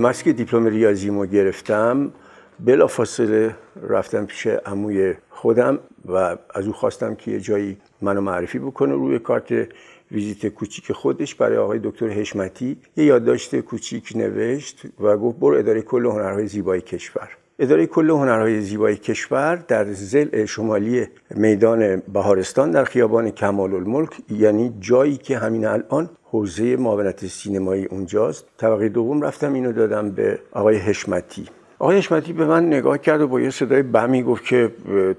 مسک 0.01 0.29
دیپلم 0.29 0.67
ریاضیمو 0.67 1.27
گرفتم 1.27 2.13
بلا 2.61 2.87
فاصله 2.87 3.55
رفتم 3.83 4.27
پیش 4.27 4.47
عموی 4.47 5.15
خودم 5.31 5.79
و 6.07 6.37
از 6.55 6.67
او 6.67 6.73
خواستم 6.73 7.15
که 7.15 7.31
یه 7.31 7.41
جایی 7.41 7.77
منو 8.03 8.21
معرفی 8.21 8.59
بکنه 8.59 8.93
روی 8.93 9.19
کارت 9.19 9.69
ویزیت 10.12 10.47
کوچیک 10.47 10.93
خودش 10.93 11.35
برای 11.35 11.57
آقای 11.57 11.81
دکتر 11.85 12.09
هشمتی 12.09 12.77
یه 12.97 13.05
یادداشت 13.05 13.61
کوچیک 13.61 14.12
نوشت 14.17 14.83
و 15.00 15.17
گفت 15.17 15.38
برو 15.38 15.57
اداره 15.57 15.83
کل 15.83 16.07
هنرهای 16.07 16.47
زیبای 16.47 16.81
کشور. 16.81 17.29
اداره 17.59 17.87
کل 17.87 18.11
هنرهای 18.11 18.61
زیبای 18.61 18.97
کشور 18.97 19.57
در 19.57 19.93
زل 19.93 20.45
شمالی 20.45 21.07
میدان 21.31 21.97
بهارستان 21.97 22.71
در 22.71 22.85
خیابان 22.85 23.31
کمال 23.31 23.75
الملک 23.75 24.11
یعنی 24.31 24.75
جایی 24.81 25.17
که 25.17 25.38
همین 25.38 25.67
الان 25.67 26.11
حوزه 26.25 26.77
معاونت 26.77 27.27
سینمایی 27.27 27.85
اونجاست. 27.85 28.45
طبقه 28.57 28.88
دوم 28.88 29.23
رفتم 29.23 29.53
اینو 29.53 29.73
دادم 29.73 30.11
به 30.11 30.38
آقای 30.53 30.77
هشمتی 30.77 31.47
آقای 31.80 31.99
حشمتی 31.99 32.32
به 32.32 32.44
من 32.44 32.66
نگاه 32.66 32.99
کرد 32.99 33.20
و 33.20 33.28
با 33.28 33.40
یه 33.40 33.50
صدای 33.50 33.82
بمی 33.82 34.23
گفت 34.23 34.44
که 34.44 34.73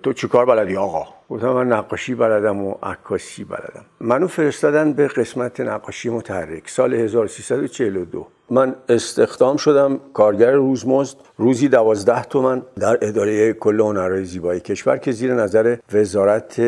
تو 0.04 0.14
چیکار 0.14 0.46
بلدی 0.46 0.78
آقا؟ 0.78 1.08
گفتم 1.30 1.50
من 1.50 1.68
نقاشی 1.68 2.16
بلدم 2.16 2.62
و 2.62 2.76
عکاسی 2.84 3.44
بلدم. 3.44 3.86
منو 4.00 4.28
فرستادن 4.28 4.94
به 4.94 5.08
قسمت 5.08 5.60
نقاشی 5.60 6.10
متحرک 6.10 6.70
سال 6.70 6.94
1342 6.94 8.28
من 8.50 8.76
استخدام 8.90 9.58
شدم 9.58 10.00
کارگر 10.14 10.52
روزمزد 10.52 11.18
روزی 11.38 11.68
دوازده 11.68 12.24
تومن 12.24 12.62
در 12.80 12.98
اداره 13.02 13.54
کل 13.54 13.80
هنرهای 13.80 14.26
زیبایی 14.26 14.60
کشور 14.60 14.98
که 14.98 15.12
زیر 15.12 15.34
نظر 15.34 15.78
وزارت 15.94 16.62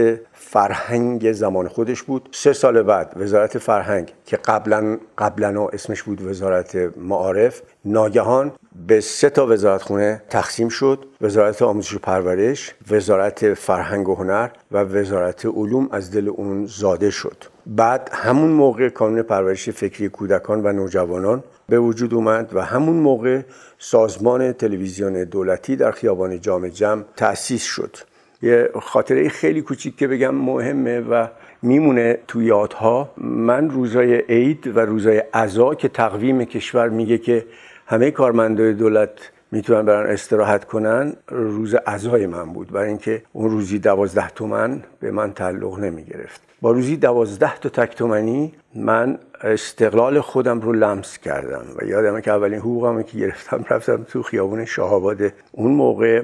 فرهنگ 0.52 1.32
زمان 1.32 1.68
خودش 1.68 2.04
بود. 2.04 2.30
سه 2.32 2.54
سال 2.54 2.82
بعد 2.82 3.14
وزارت 3.16 3.58
فرهنگ 3.58 4.14
که 4.26 4.38
قبلا 4.38 4.98
قبلا 5.18 5.68
اسمش 5.68 6.04
بود 6.04 6.22
وزارت 6.22 6.76
معارف 6.98 7.62
ناگهان 7.86 8.52
به 8.88 9.02
سه 9.02 9.30
تا 9.30 9.48
وزارت 9.48 9.82
خونه 9.82 10.22
تقسیم 10.30 10.70
شد. 10.70 11.06
وزارت 11.22 11.62
آموزش 11.62 11.94
و 11.94 12.00
پرورش 12.00 12.76
وزارت 12.92 13.54
فرهنگ 13.54 14.10
و 14.10 14.16
هنر 14.16 14.50
و 14.72 14.78
وزارت 14.78 15.46
علوم 15.46 15.90
از 15.92 16.12
دل 16.12 16.30
اون 16.30 16.66
زاده 16.66 17.10
شد. 17.10 17.38
بعد 17.68 18.10
همون 18.14 18.50
موقع 18.50 18.90
کانون 18.90 19.22
پرورش 19.22 19.70
فکری 19.70 20.10
کودکان 20.10 20.66
و 20.66 20.72
نوجوانان 20.72 21.44
به 21.70 21.80
وجود 21.80 22.14
اومد 22.14 22.50
و 22.54 22.66
همون 22.66 22.96
موقع 22.96 23.42
سازمان 23.80 24.54
تلویزیون 24.54 25.24
دولتی 25.24 25.76
در 25.76 25.92
خیابان 25.92 26.42
جام 26.42 26.68
جمع 26.68 27.04
تأسیس 27.16 27.64
شد. 27.64 27.98
یه 28.42 28.70
خاطره 28.82 29.30
خیلی 29.30 29.62
کوچیک 29.62 29.98
که 29.98 30.08
بگم 30.08 30.36
مهمه 30.36 31.00
و 31.00 31.28
میمونه 31.62 32.18
تو 32.28 32.42
یادها. 32.42 33.14
من 33.18 33.70
روزای 33.70 34.22
عید 34.30 34.68
و 34.78 34.80
روزای 34.80 35.18
عزا 35.34 35.76
که 35.76 35.88
تقویم 35.88 36.46
کشور 36.46 36.90
میگه 36.90 37.18
که 37.18 37.46
همه 37.88 38.12
کارمندای 38.12 38.74
دولت 38.74 39.32
می‌تونن 39.52 39.86
برن 39.86 40.10
استراحت 40.10 40.66
کنن 40.66 41.14
روز 41.30 41.76
عزای 41.76 42.26
من 42.26 42.54
بود. 42.54 42.72
برای 42.72 42.88
اینکه 42.88 43.24
اون 43.34 43.52
روزی 43.52 43.80
دوازده 43.80 44.30
تومن 44.30 44.84
به 45.00 45.12
من 45.12 45.34
تعلق 45.34 45.80
نمی 45.80 46.04
گرفت 46.04 46.42
با 46.62 46.72
روزی 46.72 46.98
دوازده 46.98 47.58
تا 47.58 47.70
تک 47.70 47.96
تومنی 47.96 48.54
من 48.76 49.20
استقلال 49.44 50.22
خودم 50.22 50.62
رو 50.62 50.74
لمس 50.74 51.18
کردم 51.18 51.66
و 51.76 51.86
یادمه 51.86 52.22
که 52.22 52.32
اولین 52.32 52.60
حقوقم 52.60 53.04
که 53.04 53.18
گرفتم 53.18 53.66
رفتم 53.70 54.04
تو 54.04 54.24
خیابون 54.24 54.66
شاهآباد 54.66 55.34
اون 55.52 55.72
موقع 55.72 56.24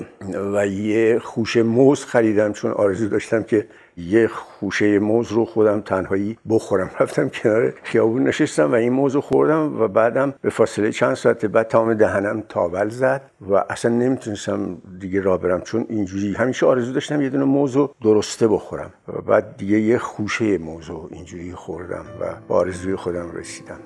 و 0.54 0.68
یه 0.68 1.20
خوش 1.20 1.58
موز 1.58 2.06
خریدم 2.06 2.54
چون 2.54 2.72
آرزو 2.72 3.08
داشتم 3.08 3.44
که 3.44 3.68
یه 3.98 4.28
خوشه 4.28 5.00
موز 5.00 5.32
رو 5.32 5.46
خودم 5.46 5.82
تنهایی 5.82 6.38
بخورم. 6.50 6.92
رفتم 7.00 7.30
کنار 7.30 7.74
خیابون 7.84 8.24
نشستم 8.24 8.72
و 8.72 8.76
این 8.76 8.94
موز 8.94 9.16
رو 9.16 9.22
خوردم 9.22 9.82
و 9.82 9.88
بعدم 9.88 10.34
به 10.42 10.50
فاصله 10.50 10.92
چند 10.92 11.14
ساعت 11.14 11.46
بعد 11.46 11.68
تمام 11.68 11.94
دهنم 11.94 12.44
تاول 12.50 12.90
زد 12.90 13.22
و 13.42 13.54
اصلا 13.70 13.92
نمی‌تونستم 13.92 14.78
دیگه 15.00 15.22
را 15.22 15.38
برم 15.38 15.62
چون 15.62 15.86
اینجوری 15.90 16.34
همیشه 16.34 16.66
آرزو 16.66 16.94
داشتم 16.94 17.22
یه 17.22 17.30
دونه 17.30 17.44
موز 17.44 17.76
رو 17.76 17.96
درسته 18.02 18.48
بخورم. 18.48 18.94
و 19.08 19.22
بعد 19.22 19.58
دیگه 19.58 19.80
یه 19.80 19.98
خوشه 19.98 20.58
موز 20.58 20.90
رو 20.90 21.10
اینجوری 21.12 21.52
خوردم 21.52 22.06
و 22.22 22.26
با 22.48 22.56
آرزوی 22.56 22.96
خودم 22.96 23.32
رسیدم. 23.32 23.80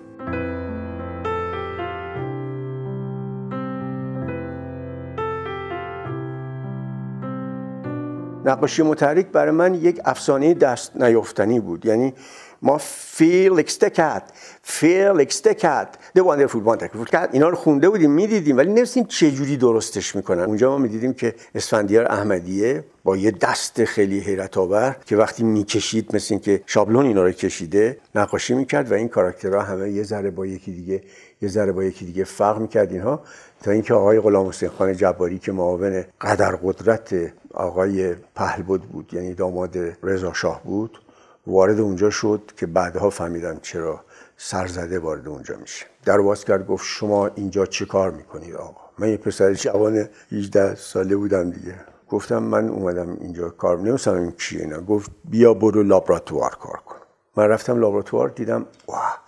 نقاشی 8.51 8.83
متحرک 8.83 9.25
برای 9.27 9.51
من 9.51 9.73
یک 9.73 10.01
افسانه 10.05 10.53
دست 10.53 10.95
نیافتنی 10.95 11.59
بود. 11.59 11.85
یعنی 11.85 12.13
ما 12.61 12.77
Felix 12.77 13.77
the 13.77 14.00
Cat 14.00 14.23
Felix 14.63 15.39
the 15.39 15.63
Cat 15.63 15.87
The 16.17 16.21
Wonderful 16.21 16.61
Wonderful. 16.67 17.11
Cat 17.11 17.27
اینا 17.31 17.49
رو 17.49 17.55
خونده 17.55 17.89
بودیم 17.89 18.11
می‌دیدیم 18.11 18.57
ولی 18.57 18.73
نمی‌دونستیم 18.73 19.03
چه 19.03 19.31
جوری 19.31 19.57
درستش 19.57 20.15
می‌کنن. 20.15 20.43
اونجا 20.43 20.69
ما 20.69 20.77
می‌دیدیم 20.77 21.13
که 21.13 21.35
اسفندیار 21.55 22.11
احمدیه 22.11 22.83
با 23.03 23.17
یه 23.17 23.31
دست 23.31 23.85
خیلی 23.85 24.19
حیرت 24.19 24.57
آور 24.57 24.95
که 25.05 25.17
وقتی 25.17 25.43
می‌کشید 25.43 26.15
مثل 26.15 26.37
که 26.37 26.63
شابلون 26.65 27.05
اینا 27.05 27.23
رو 27.23 27.31
کشیده 27.31 27.97
نقاشی 28.15 28.53
می‌کرد 28.53 28.91
و 28.91 28.93
این 28.93 29.07
کاراکترها 29.07 29.61
همه 29.61 29.91
یه 29.91 30.03
ذره 30.03 30.31
با 30.31 30.45
یکی 30.45 30.71
دیگه 30.71 31.03
یه 31.41 31.49
ذره 31.49 31.71
با 31.71 31.83
یکی 31.83 32.05
دیگه 32.05 32.23
فرق 32.23 32.57
می‌کرد 32.57 32.91
اینها. 32.91 33.23
تا 33.63 33.71
اینکه 33.71 33.93
آقای 33.93 34.19
غلام 34.19 34.47
حسین 34.47 34.69
خان 34.69 34.95
جباری 34.95 35.39
که 35.39 35.51
معاون 35.51 36.03
قدر 36.21 36.55
قدرت 36.55 37.15
آقای 37.53 38.15
پهلبد 38.35 38.81
بود 38.81 39.13
یعنی 39.13 39.33
داماد 39.33 39.77
رضا 40.03 40.33
شاه 40.33 40.63
بود 40.63 41.01
وارد 41.47 41.79
اونجا 41.79 42.09
شد 42.09 42.51
که 42.57 42.65
بعدها 42.65 43.09
فهمیدم 43.09 43.59
چرا 43.61 44.01
سرزده 44.37 44.99
وارد 44.99 45.27
اونجا 45.27 45.55
میشه. 45.57 45.85
در 46.05 46.17
باز 46.17 46.45
کرد 46.45 46.67
گفت 46.67 46.85
شما 46.85 47.27
اینجا 47.27 47.65
چه 47.65 47.85
کار 47.85 48.11
می‌کنید 48.11 48.55
آقا؟ 48.55 48.81
من 48.99 49.09
یه 49.09 49.17
پسر 49.17 49.53
جوان 49.53 50.09
18 50.31 50.75
ساله 50.75 51.15
بودم 51.15 51.51
دیگه. 51.51 51.75
گفتم 52.09 52.43
من 52.43 52.69
اومدم 52.69 53.17
اینجا 53.21 53.49
کار 53.49 53.79
نمیستم 53.79 54.13
این 54.13 54.33
چیه 54.37 54.61
اینا. 54.61 54.81
گفت 54.81 55.11
بیا 55.29 55.53
برو 55.53 55.83
لابراتوار 55.83 56.55
کار 56.61 56.77
کن. 56.85 56.95
من 57.37 57.47
رفتم 57.47 57.79
لابراتوار 57.79 58.29
دیدم 58.29 58.65
واه 58.87 59.19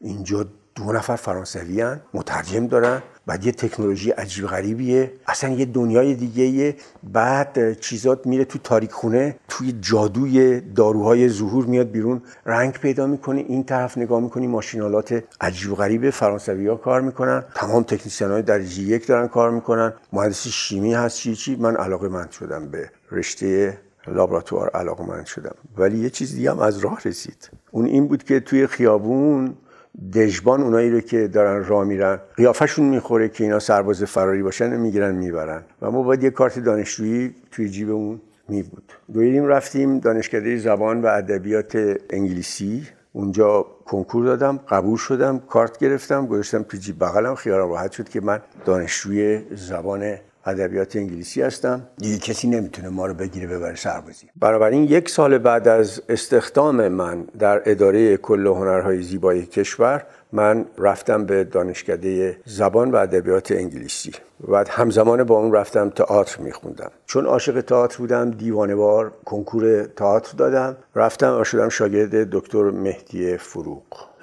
اینجا 0.00 0.46
دو 0.74 0.92
نفر 0.92 1.16
فرانسوی 1.16 1.80
هن. 1.80 2.00
مترجم 2.14 2.66
دارن. 2.66 3.02
بعد 3.26 3.46
یه 3.46 3.52
تکنولوژی 3.52 4.10
عجیب 4.10 4.46
غریبیه. 4.46 5.12
اصلا 5.26 5.50
یه 5.50 5.64
دنیای 5.64 6.14
دیگه 6.14 6.76
بعد 7.02 7.80
چیزات 7.80 8.26
میره 8.26 8.44
تو 8.44 8.58
تاریک 8.58 8.92
خونه 8.92 9.36
توی 9.48 9.74
جادوی 9.80 10.60
داروهای 10.60 11.28
ظهور 11.28 11.66
میاد 11.66 11.90
بیرون. 11.90 12.22
رنگ 12.46 12.72
پیدا 12.72 13.06
می‌کنه 13.06 13.40
این 13.48 13.64
طرف 13.64 13.98
نگاه 13.98 14.20
می‌کنی 14.20 14.46
ماشینالات 14.46 15.24
عجیب 15.40 15.74
غریب 15.74 16.10
فرانسوی 16.10 16.66
ها 16.66 16.76
کار 16.76 17.00
می‌کنن. 17.00 17.44
تمام 17.54 17.82
تکنیسیان 17.82 18.30
های 18.30 18.42
درجه 18.42 18.82
یک 18.82 19.06
دارن 19.06 19.28
کار 19.28 19.50
می‌کنن. 19.50 19.92
مهندسی 20.12 20.50
شیمی 20.50 20.94
هست 20.94 21.16
چی 21.16 21.36
چی. 21.36 21.56
من 21.56 21.76
علاقه 21.76 22.08
مند 22.08 22.30
شدم 22.30 22.68
به 22.68 22.90
رشته 23.12 23.78
لابراتوار 24.06 24.70
علاقه 24.70 25.06
مند 25.06 25.26
شدم. 25.26 25.54
ولی 25.78 25.98
یه 25.98 26.10
چیز 26.10 26.34
دیگه 26.34 26.50
هم 26.50 26.58
از 26.58 26.78
راه 26.78 27.00
رسید. 27.04 27.50
اون 27.70 27.86
این 27.86 28.08
بود 28.08 28.24
که 28.24 28.40
توی 28.40 28.66
خیابون 28.66 29.54
دژبان 30.12 30.62
اونایی 30.62 30.90
رو 30.90 31.00
که 31.00 31.28
دارن 31.28 31.64
راه 31.64 31.84
میرن 31.84 32.18
قیافشون 32.36 32.86
می‌خوره 32.86 33.28
که 33.28 33.44
اینا 33.44 33.58
سرباز 33.58 34.02
فراری 34.02 34.42
باشن 34.42 34.76
می‌گیرن 34.76 35.14
می‌برن. 35.14 35.62
و 35.82 35.90
ما 35.90 36.02
باید 36.02 36.22
یه 36.22 36.30
کارت 36.30 36.58
دانشجویی 36.58 37.34
توی 37.50 37.68
جیبمون 37.68 38.20
می 38.48 38.62
بود 38.62 38.92
دویدیم 39.12 39.46
رفتیم 39.46 39.98
دانشکده 39.98 40.56
زبان 40.56 41.02
و 41.02 41.06
ادبیات 41.06 41.96
انگلیسی. 42.10 42.86
اونجا 43.12 43.66
کنکور 43.84 44.24
دادم 44.24 44.60
قبول 44.68 44.96
شدم 44.96 45.38
کارت 45.38 45.78
گرفتم 45.78 46.26
گذاشتم 46.26 46.62
تو 46.62 46.76
جیب. 46.76 46.98
بغلم 47.00 47.34
خیالم 47.34 47.68
راحت 47.68 47.92
شد 47.92 48.08
که 48.08 48.20
من 48.20 48.40
دانشجوی 48.64 49.40
زبان 49.54 50.14
ادبیات 50.46 50.96
انگلیسی 50.96 51.42
هستم. 51.42 51.82
دیگه 51.96 52.18
کسی 52.18 52.48
نمی‌تونه 52.48 52.88
ما 52.88 53.06
رو 53.06 53.14
بگیره 53.14 53.46
ببره 53.46 53.76
سربازی. 53.76 54.26
بنابراین 54.36 54.84
یک 54.84 55.08
سال 55.08 55.38
بعد 55.38 55.68
از 55.68 56.02
استخدام 56.08 56.88
من 56.88 57.24
در 57.38 57.62
اداره 57.66 58.16
کل 58.16 58.46
هنرهای 58.46 59.02
زیبایی 59.02 59.46
کشور 59.46 60.02
من 60.32 60.64
رفتم 60.78 61.26
به 61.26 61.44
دانشکده 61.44 62.36
زبان 62.44 62.90
و 62.90 62.96
ادبیات 62.96 63.52
انگلیسی 63.52 64.12
و 64.48 64.64
همزمان 64.68 65.24
با 65.24 65.38
اون 65.38 65.52
رفتم 65.52 65.90
تئاتر 65.90 66.42
میخوندم. 66.42 66.90
چون 67.06 67.26
عاشق 67.26 67.60
تئاتر 67.60 67.98
بودم 67.98 68.30
دیوانوار 68.30 69.12
کنکور 69.24 69.84
تئاتر 69.84 70.36
دادم. 70.36 70.76
رفتم 70.94 71.40
و 71.40 71.44
شدم 71.44 71.68
شاگرد 71.68 72.30
دکتر 72.30 72.62
مهدی 72.62 73.36
فروغ. 73.36 73.82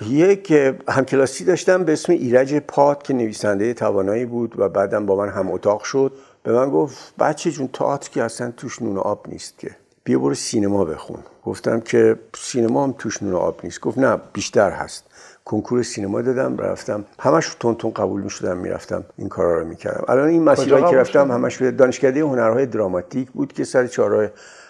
یک 0.10 0.54
همکلاسی 0.90 1.46
داشتم 1.46 1.84
به 1.84 1.94
اسم 1.94 2.14
ایرج 2.14 2.56
پاد 2.56 3.04
که 3.04 3.14
نویسنده 3.14 3.74
توانایی 3.74 4.26
بود 4.26 4.54
و 4.58 4.70
بعدم 4.70 5.06
با 5.06 5.16
من 5.16 5.30
هم 5.30 5.52
اتاق 5.52 5.84
شد. 5.84 6.12
به 6.44 6.54
من 6.54 6.70
گفت 6.70 7.14
بچه 7.20 7.52
جون 7.52 7.68
تئاتر 7.68 8.10
که 8.10 8.24
اصلا 8.24 8.54
توش 8.58 8.82
نون 8.82 8.98
آب 8.98 9.26
نیست 9.30 9.60
که. 9.60 9.76
بیا 10.04 10.20
برو 10.20 10.34
سینما 10.34 10.86
بخون. 10.86 11.20
گفتم 11.46 11.80
که 11.80 12.20
سینما 12.36 12.84
هم 12.84 12.96
توش 12.98 13.24
نون 13.24 13.36
آب 13.36 13.60
نیست. 13.64 13.80
گفت 13.80 13.98
نه 13.98 14.18
بیشتر 14.34 14.70
هست. 14.70 15.04
کنکور 15.46 15.84
سینما 15.84 16.22
دادم 16.22 16.58
رفتم. 16.58 17.06
همش 17.20 17.56
تون 17.60 17.76
تون 17.76 17.92
قبول 17.92 18.22
می 18.22 18.30
شدم 18.30 18.58
می‌رفتم 18.58 19.04
این 19.18 19.30
کارا 19.30 19.60
رو 19.60 19.68
می‌کردم. 19.68 20.04
الان 20.08 20.28
این 20.28 20.44
مسیرهایی 20.44 20.86
که 20.86 20.98
رفتم 20.98 21.32
همش 21.32 21.58
به 21.58 21.72
دانشکده 21.72 22.22
هنرهای 22.22 22.66
دراماتیک 22.66 23.32
بود 23.32 23.54
که 23.54 23.64
سر 23.64 23.88
چهارراه 23.88 24.28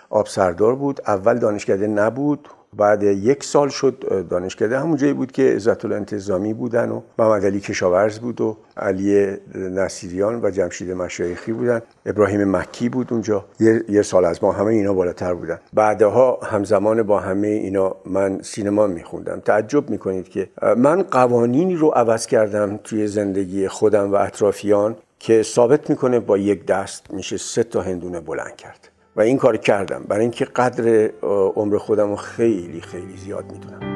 آب 0.09 0.27
سردار 0.27 0.75
بود. 0.75 1.01
اول 1.07 1.37
دانشکده 1.39 1.87
نبود. 1.87 2.49
بعد 2.77 3.03
یک 3.03 3.43
سال 3.43 3.69
شد 3.69 4.25
دانشکده 4.29 4.79
همون 4.79 4.97
جایی 4.97 5.13
بود 5.13 5.31
که 5.31 5.43
عزت 5.43 5.85
الانتظامی 5.85 6.53
بودن 6.53 6.89
و 6.89 7.01
محمد 7.19 7.45
علی 7.45 7.59
کشاورز 7.59 8.19
بود 8.19 8.41
و 8.41 8.57
علی 8.77 9.37
نصیریان 9.55 10.45
و 10.45 10.51
جمشید 10.51 10.91
مشایخی 10.91 11.51
بودن. 11.51 11.81
ابراهیم 12.05 12.51
مکی 12.51 12.89
بود 12.89 13.07
اونجا. 13.11 13.45
یه, 13.89 14.01
سال 14.01 14.25
از 14.25 14.43
ما 14.43 14.51
همه 14.51 14.67
اینا 14.67 14.93
بالاتر 14.93 15.33
بودن. 15.33 15.59
بعدها 15.73 16.39
همزمان 16.43 17.03
با 17.03 17.19
همه 17.19 17.47
اینا 17.47 17.95
من 18.05 18.41
سینما 18.41 18.87
میخوندم. 18.87 19.39
تعجب 19.39 19.89
می‌کنید 19.89 20.29
که 20.29 20.49
من 20.77 21.01
قوانینی 21.01 21.75
رو 21.75 21.89
عوض 21.89 22.25
کردم 22.27 22.79
توی 22.83 23.07
زندگی 23.07 23.67
خودم 23.67 24.11
و 24.11 24.15
اطرافیان 24.15 24.95
که 25.19 25.43
ثابت 25.43 25.89
می‌کنه 25.89 26.19
با 26.19 26.37
یک 26.37 26.65
دست 26.65 27.13
میشه 27.13 27.37
سه 27.37 27.63
تا 27.63 27.81
هندونه 27.81 28.19
بلند 28.19 28.55
کرد. 28.55 28.89
و 29.15 29.21
این 29.21 29.37
کار 29.37 29.57
کردم. 29.57 30.03
برای 30.07 30.21
اینکه 30.21 30.45
قدر 30.45 31.09
عمر 31.55 31.77
خودم 31.77 32.09
رو 32.09 32.15
خیلی 32.15 32.81
خیلی 32.81 33.17
زیاد 33.17 33.51
می‌دونم. 33.51 33.93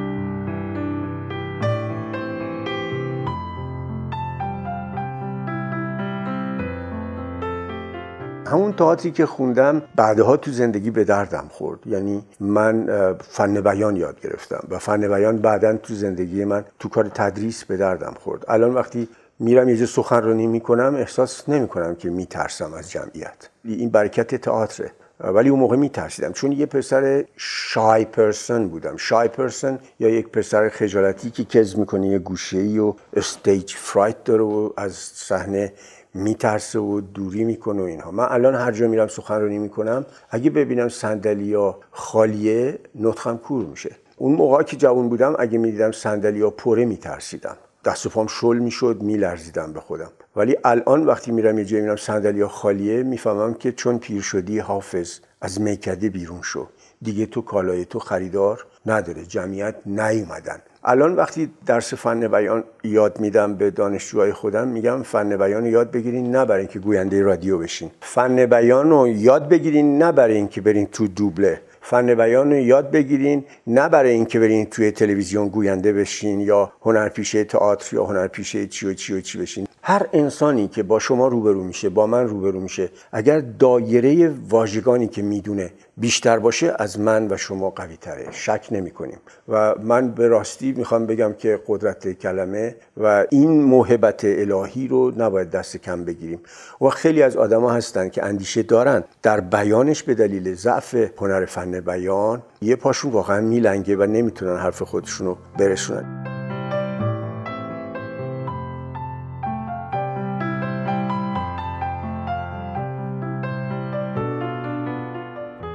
همون 8.46 8.72
تئاتری 8.72 9.10
که 9.10 9.26
خوندم 9.26 9.82
بعدها 9.96 10.36
تو 10.36 10.50
زندگی 10.50 10.90
به 10.90 11.04
دردم 11.04 11.44
خورد. 11.50 11.86
یعنی 11.86 12.22
من 12.40 12.86
فن 13.20 13.60
بیان 13.60 13.96
یاد 13.96 14.20
گرفتم 14.20 14.66
و 14.70 14.78
فن 14.78 15.08
بیان 15.08 15.38
بعدا 15.38 15.76
تو 15.76 15.94
زندگی 15.94 16.44
من 16.44 16.64
تو 16.78 16.88
کار 16.88 17.08
تدریس 17.14 17.64
به 17.64 17.76
دردم 17.76 18.14
خورد. 18.20 18.44
الان 18.48 18.74
وقتی 18.74 19.08
میرم 19.38 19.68
یه 19.68 19.86
سخنرانی 19.86 20.46
می‌کنم 20.46 20.94
احساس 20.96 21.48
نمی‌کنم 21.48 21.94
که 21.94 22.10
میترسم 22.10 22.74
از 22.74 22.90
جمعیت. 22.90 23.48
این 23.64 23.90
برکت 23.90 24.34
تئاتره. 24.34 24.90
ولی 25.20 25.48
اون 25.48 25.60
موقع 25.60 25.76
میترسیدم. 25.76 26.32
چون 26.32 26.52
یه 26.52 26.66
پسر 26.66 27.24
شای 27.36 28.04
پرسن 28.04 28.68
بودم. 28.68 28.96
شای 28.96 29.28
پرسن 29.28 29.78
یا 30.00 30.08
یک 30.08 30.28
پسر 30.28 30.68
خجالتی 30.68 31.30
که 31.30 31.44
کز 31.44 31.78
می‌کنه 31.78 32.08
یه 32.08 32.18
گوشه 32.18 32.58
ای 32.58 32.78
و 32.78 32.94
استیج 33.16 33.74
فرایت 33.74 34.24
داره 34.24 34.42
و 34.42 34.70
از 34.76 34.92
صحنه 35.14 35.72
میترسه 36.14 36.78
و 36.78 37.00
دوری 37.00 37.44
می‌کنه 37.44 37.82
و 37.82 37.84
اینها. 37.84 38.10
من 38.10 38.26
الان 38.30 38.54
هر 38.54 38.72
جا 38.72 38.88
میرم 38.88 39.08
سخنرانی 39.08 39.58
می‌کنم 39.58 40.06
اگه 40.30 40.50
ببینم 40.50 40.88
صندلیا 40.88 41.78
خالیه 41.90 42.78
نطخم 42.94 43.36
کور 43.36 43.64
میشه. 43.64 43.96
اون 44.16 44.32
موقع 44.32 44.62
که 44.62 44.76
جوان 44.76 45.08
بودم 45.08 45.36
اگه 45.38 45.58
می‌دیدم 45.58 45.92
صندلیا 45.92 46.50
پره 46.50 46.84
میترسیدم. 46.84 47.56
دست 47.84 48.06
و 48.06 48.08
پام 48.08 48.26
شل 48.26 48.58
می‌شد 48.58 48.98
میلرزیدم 49.00 49.72
به 49.72 49.80
خودم. 49.80 50.10
ولی 50.36 50.56
الان 50.64 51.06
وقتی 51.06 51.30
میرم 51.30 51.58
یه 51.58 51.64
جایی 51.64 51.82
میرم 51.82 51.96
صندلیا 51.96 52.48
خالیه 52.48 53.02
می‌فهمم 53.02 53.54
که 53.54 53.72
چون 53.72 53.98
پیر 53.98 54.22
شدی 54.22 54.58
حافظ 54.58 55.18
از 55.40 55.60
میکده 55.60 56.08
بیرون 56.08 56.42
شو. 56.42 56.68
دیگه 57.02 57.26
تو 57.26 57.42
کالای 57.42 57.84
تو 57.84 57.98
خریدار 57.98 58.66
نداره. 58.86 59.24
جمعیت 59.24 59.74
نیومدن. 59.86 60.58
الان 60.84 61.16
وقتی 61.16 61.50
درس 61.66 61.94
فن 61.94 62.28
بیان 62.28 62.64
یاد 62.84 63.20
میدم 63.20 63.54
به 63.54 63.70
دانشجوهای 63.70 64.32
خودم 64.32 64.68
میگم 64.68 65.02
فن 65.02 65.36
بیان 65.36 65.64
رو 65.64 65.70
یاد 65.70 65.90
بگیرین 65.90 66.36
نه 66.36 66.44
برای 66.44 66.60
اینکه 66.60 66.78
گوینده 66.78 67.22
رادیو 67.22 67.58
بشین. 67.58 67.90
فن 68.00 68.46
بیان 68.46 68.90
رو 68.90 69.08
یاد 69.08 69.48
بگیرین 69.48 70.02
نه 70.02 70.12
برای 70.12 70.34
اینکه 70.34 70.60
برین 70.60 70.86
تو 70.86 71.06
دوبله. 71.06 71.60
فن 71.80 72.14
بیان 72.14 72.52
یاد 72.52 72.90
بگیرین 72.90 73.44
نه 73.66 73.88
برای 73.88 74.10
اینکه 74.10 74.40
برین 74.40 74.66
توی 74.66 74.90
تلویزیون 74.90 75.48
گوینده 75.48 75.92
بشین 75.92 76.40
یا 76.40 76.72
هنرپیشه 76.82 77.44
تئاتر 77.44 77.96
یا 77.96 78.04
هنرپیشه 78.04 78.66
چی 78.66 78.86
و 78.86 78.94
چی 78.94 79.14
و 79.14 79.20
چی 79.20 79.38
بشین. 79.38 79.66
هر 79.82 80.06
انسانی 80.12 80.68
که 80.68 80.82
با 80.82 80.98
شما 80.98 81.28
روبرو 81.28 81.64
میشه 81.64 81.88
با 81.88 82.06
من 82.06 82.28
روبرو 82.28 82.60
میشه 82.60 82.88
اگر 83.12 83.40
دایره 83.40 84.32
واژگانی 84.48 85.08
که 85.08 85.22
می‌دونه 85.22 85.70
بیشتر 86.00 86.38
باشه 86.38 86.74
از 86.78 87.00
من 87.00 87.26
و 87.30 87.36
شما 87.36 87.70
قوی 87.70 87.96
تره 87.96 88.26
شک 88.30 88.68
نمی 88.70 88.90
کنیم 88.90 89.18
و 89.48 89.74
من 89.74 90.08
به 90.08 90.28
راستی 90.28 90.72
می‌خوام 90.72 91.06
بگم 91.06 91.32
که 91.32 91.60
قدرت 91.66 92.12
کلمه 92.12 92.76
و 92.96 93.26
این 93.30 93.62
موهبت 93.62 94.20
الهی 94.24 94.88
رو 94.88 95.12
نباید 95.16 95.50
دست 95.50 95.76
کم 95.76 96.04
بگیریم. 96.04 96.40
و 96.80 96.88
خیلی 96.88 97.22
از 97.22 97.36
آدما 97.36 97.70
هستن 97.70 98.08
که 98.08 98.24
اندیشه 98.24 98.62
دارن 98.62 99.04
در 99.22 99.40
بیانش 99.40 100.02
به 100.02 100.14
دلیل 100.14 100.54
ضعف 100.54 100.94
هنر 101.18 101.44
فن 101.44 101.80
بیان 101.80 102.42
یه 102.62 102.76
پاشون 102.76 103.10
واقعا 103.10 103.40
میلنگه 103.40 103.96
و 103.96 104.06
نمی‌تونن 104.06 104.56
حرف 104.56 104.82
خودشون 104.82 105.26
رو 105.26 105.36
برسونن. 105.58 106.47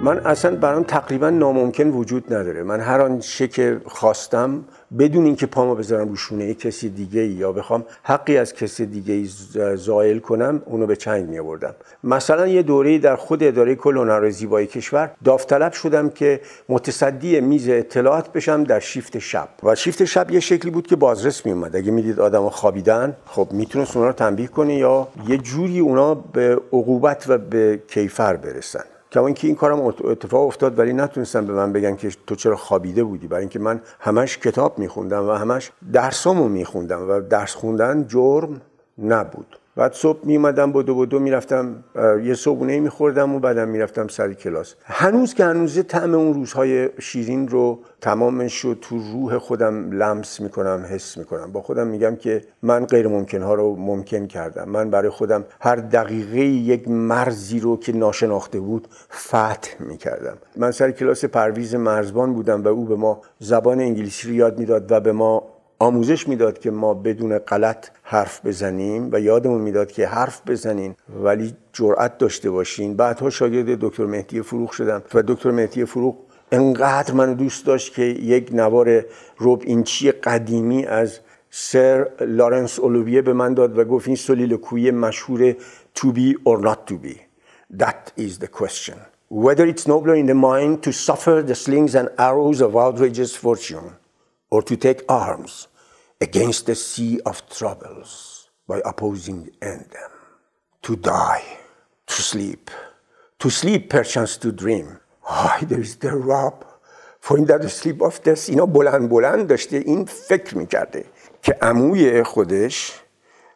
من 0.04 0.26
اصلا 0.26 0.56
برام 0.56 0.84
تقریبا 0.84 1.30
ناممکن 1.30 1.88
وجود 1.88 2.34
نداره. 2.34 2.64
من 2.64 2.80
هر 2.80 3.02
آنچه 3.02 3.48
که 3.48 3.82
خواستم 3.86 4.64
بدون 5.00 5.26
اینکه 5.26 5.46
پامو 5.46 5.76
بذارم 5.76 6.10
رو 6.10 6.16
شونه 6.16 6.54
کسی 6.54 6.90
دیگه 6.90 7.28
یا 7.28 7.52
بخوام 7.52 7.86
حقی 8.04 8.38
از 8.38 8.54
کسی 8.54 8.86
دیگه 8.86 9.30
زائل 9.76 10.20
کنم 10.20 10.62
اونو 10.66 10.86
به 10.86 10.96
چنگ 10.96 11.30
می 11.30 11.40
آوردم 11.40 11.76
مثلا 12.04 12.48
یه 12.48 12.64
دوره 12.64 12.98
در 12.98 13.16
خود 13.16 13.44
اداره 13.44 13.76
کل 13.76 13.98
هنر 13.98 14.30
زیبایی 14.30 14.68
کشور 14.68 15.12
داوطلب 15.24 15.74
شدم 15.74 16.10
که 16.10 16.42
متصدی 16.70 17.42
میز 17.42 17.70
اطلاعات 17.70 18.32
بشم 18.32 18.64
در 18.64 18.80
شیفت 18.80 19.20
شب. 19.20 19.50
و 19.64 19.76
شیفت 19.76 20.06
شب 20.06 20.32
یه 20.32 20.40
شکلی 20.40 20.72
بود 20.72 20.88
که 20.88 20.96
بازرس 20.96 21.46
می 21.46 21.52
اومد 21.52 21.76
اگه 21.76 21.92
می‌دید 21.92 22.20
آدم 22.20 22.50
خوابیدن 22.50 23.16
خب 23.26 23.48
می‌تونست 23.52 23.96
اونا 23.96 24.08
رو 24.08 24.14
تنبیه 24.14 24.48
کنه 24.48 24.76
یا 24.76 25.08
یه 25.28 25.38
جوری 25.38 25.80
اونا 25.80 26.16
به 26.16 26.60
عقوبت 26.74 27.26
و 27.28 27.38
به 27.38 27.82
کیفر 27.88 28.36
برسن. 28.36 28.84
کما 29.14 29.26
اینکه 29.26 29.48
این 29.48 29.56
کارم 29.56 29.82
اتفاق 29.82 30.48
افتاد 30.48 30.80
ولی 30.80 30.94
نتونستم 30.94 31.46
به 31.46 31.54
من 31.54 31.74
بگن 31.74 31.96
که 31.96 32.12
تو 32.28 32.36
چرا 32.36 32.56
خوابیده 32.56 33.04
بودی. 33.04 33.28
برای 33.28 33.42
اینکه 33.42 33.60
من 33.60 33.82
همش 34.00 34.38
کتاب 34.38 34.80
میخوندم 34.80 35.30
و 35.30 35.32
همش 35.32 35.72
درسامو 35.94 36.48
میخوندم 36.48 37.10
و 37.10 37.22
درس 37.22 37.56
خوندن 37.56 38.08
جرم 38.08 38.62
نبود. 38.98 39.58
بعد 39.76 39.94
صبح 39.94 40.20
میمدم 40.24 40.72
بدو 40.72 40.96
بدو 40.96 41.20
می‌رفتم 41.20 41.84
یه 42.24 42.34
صبحونه 42.34 42.80
میخوردم 42.80 43.36
و 43.36 43.40
بعدم 43.40 43.68
می‌رفتم 43.68 44.08
سر 44.08 44.34
کلاس. 44.34 44.76
هنوز 44.84 45.34
که 45.34 45.46
هنوزه 45.46 45.84
طعم 45.84 46.16
اون 46.16 46.34
روزهای 46.34 46.90
شیرین 47.00 47.48
رو 47.48 47.80
تمامش 48.02 48.60
رو 48.60 48.74
تو 48.74 48.98
روح 49.14 49.38
خودم 49.38 49.92
لمس 49.92 50.40
می‌کنم 50.40 50.86
حس 50.90 51.18
می‌کنم. 51.18 51.52
با 51.52 51.62
خودم 51.62 51.88
میگم 51.88 52.16
که 52.16 52.42
من 52.62 52.86
غیر 52.86 53.08
ممکن 53.08 53.42
ها 53.42 53.54
رو 53.54 53.76
ممکن 53.76 54.28
کردم. 54.28 54.70
من 54.70 54.90
برای 54.90 55.10
خودم 55.10 55.46
هر 55.62 55.76
دقیقه 55.76 56.40
یک 56.40 56.88
مرزی 56.88 57.60
رو 57.60 57.78
که 57.78 57.94
ناشناخته 57.94 58.60
بود 58.60 58.88
فتح 59.12 59.70
می‌کردم. 59.80 60.38
من 60.56 60.72
سر 60.72 60.92
کلاس 60.92 61.26
پرویز 61.26 61.76
مرزبان 61.76 62.34
بودم 62.34 62.64
و 62.64 62.68
او 62.68 62.86
به 62.86 62.96
ما 62.96 63.22
زبان 63.40 63.80
انگلیسی 63.80 64.28
رو 64.28 64.34
یاد 64.34 64.60
می‌داد 64.60 64.92
و 64.92 65.00
به 65.00 65.12
ما 65.12 65.53
آموزش 65.80 66.28
می‌داد 66.28 66.60
که 66.60 66.72
ما 66.72 66.94
بدون 66.94 67.38
غلط 67.38 67.88
حرف 68.04 68.46
بزنیم 68.46 69.10
و 69.12 69.20
یادمون 69.20 69.62
می‌داد 69.62 69.92
که 69.92 70.08
حرف 70.08 70.42
بزنین 70.48 70.96
ولی 71.24 71.56
جرأت 71.74 72.18
داشته 72.18 72.52
باشین. 72.52 72.96
بعدها 72.96 73.30
شاگرد 73.30 73.80
دکتر 73.80 74.06
مهدی 74.06 74.42
فروغ 74.42 74.72
شدم 74.72 75.04
و 75.14 75.24
دکتر 75.28 75.52
مهدی 75.52 75.86
فروغ 75.86 76.16
انقدر 76.52 77.14
منو 77.14 77.34
دوست 77.34 77.66
داشت 77.66 77.94
که 77.94 78.04
یک 78.04 78.50
نوار 78.54 79.06
رب 79.40 79.62
اینچی 79.66 80.12
قدیمی 80.12 80.86
از 80.86 81.20
سر 81.50 82.10
لارنس 82.22 82.80
اولویه 82.80 83.22
به 83.22 83.34
من 83.34 83.54
داد 83.54 83.78
و 83.78 83.84
گفت 83.84 84.08
این 84.08 84.16
سلیلوکوی 84.16 84.92
مشهور 84.92 85.56
to 86.00 86.12
be 86.12 86.36
or 86.46 86.58
not 86.58 86.88
to 86.88 86.98
be. 86.98 87.22
That 87.70 88.12
is 88.18 88.40
the 88.40 88.48
question. 88.48 88.98
Whether 89.30 89.66
it's 89.66 89.88
nobler 89.88 90.16
in 90.16 90.28
the 90.28 90.36
mind 90.36 90.84
to 90.84 90.92
suffer 90.92 91.42
the 91.42 91.56
slings 91.56 91.96
and 91.96 92.10
arrows 92.18 92.62
of 92.62 92.76
outrageous 92.76 93.36
fortune. 93.36 93.88
Or 94.54 94.62
to 94.70 94.76
take 94.88 95.00
arms 95.10 95.54
against 96.28 96.62
the 96.70 96.78
sea 96.88 97.14
of 97.30 97.36
troubles 97.58 98.12
by 98.72 98.80
opposing 98.92 99.40
them. 99.96 100.12
To 100.86 100.96
die, 100.96 101.48
to 102.12 102.20
sleep, 102.32 102.64
to 103.42 103.48
sleep 103.50 103.82
perchance 103.96 104.34
to 104.44 104.50
dream. 104.64 104.88
Ah, 105.28 105.58
there 105.70 105.84
is 105.88 105.96
the 105.96 106.14
rob. 106.32 106.56
For 107.26 107.38
in 107.40 107.46
that 107.46 107.64
sleep 107.80 108.00
of 108.02 108.22
death 108.24 108.50
اینا 108.50 108.66
بلند 108.66 109.10
بلند 109.10 109.48
داشته 109.48 109.78
این 109.78 110.06
فکر 110.06 110.58
می‌کرده 110.58 111.06
که 111.42 111.58
عموی 111.62 112.24
خودش 112.24 113.02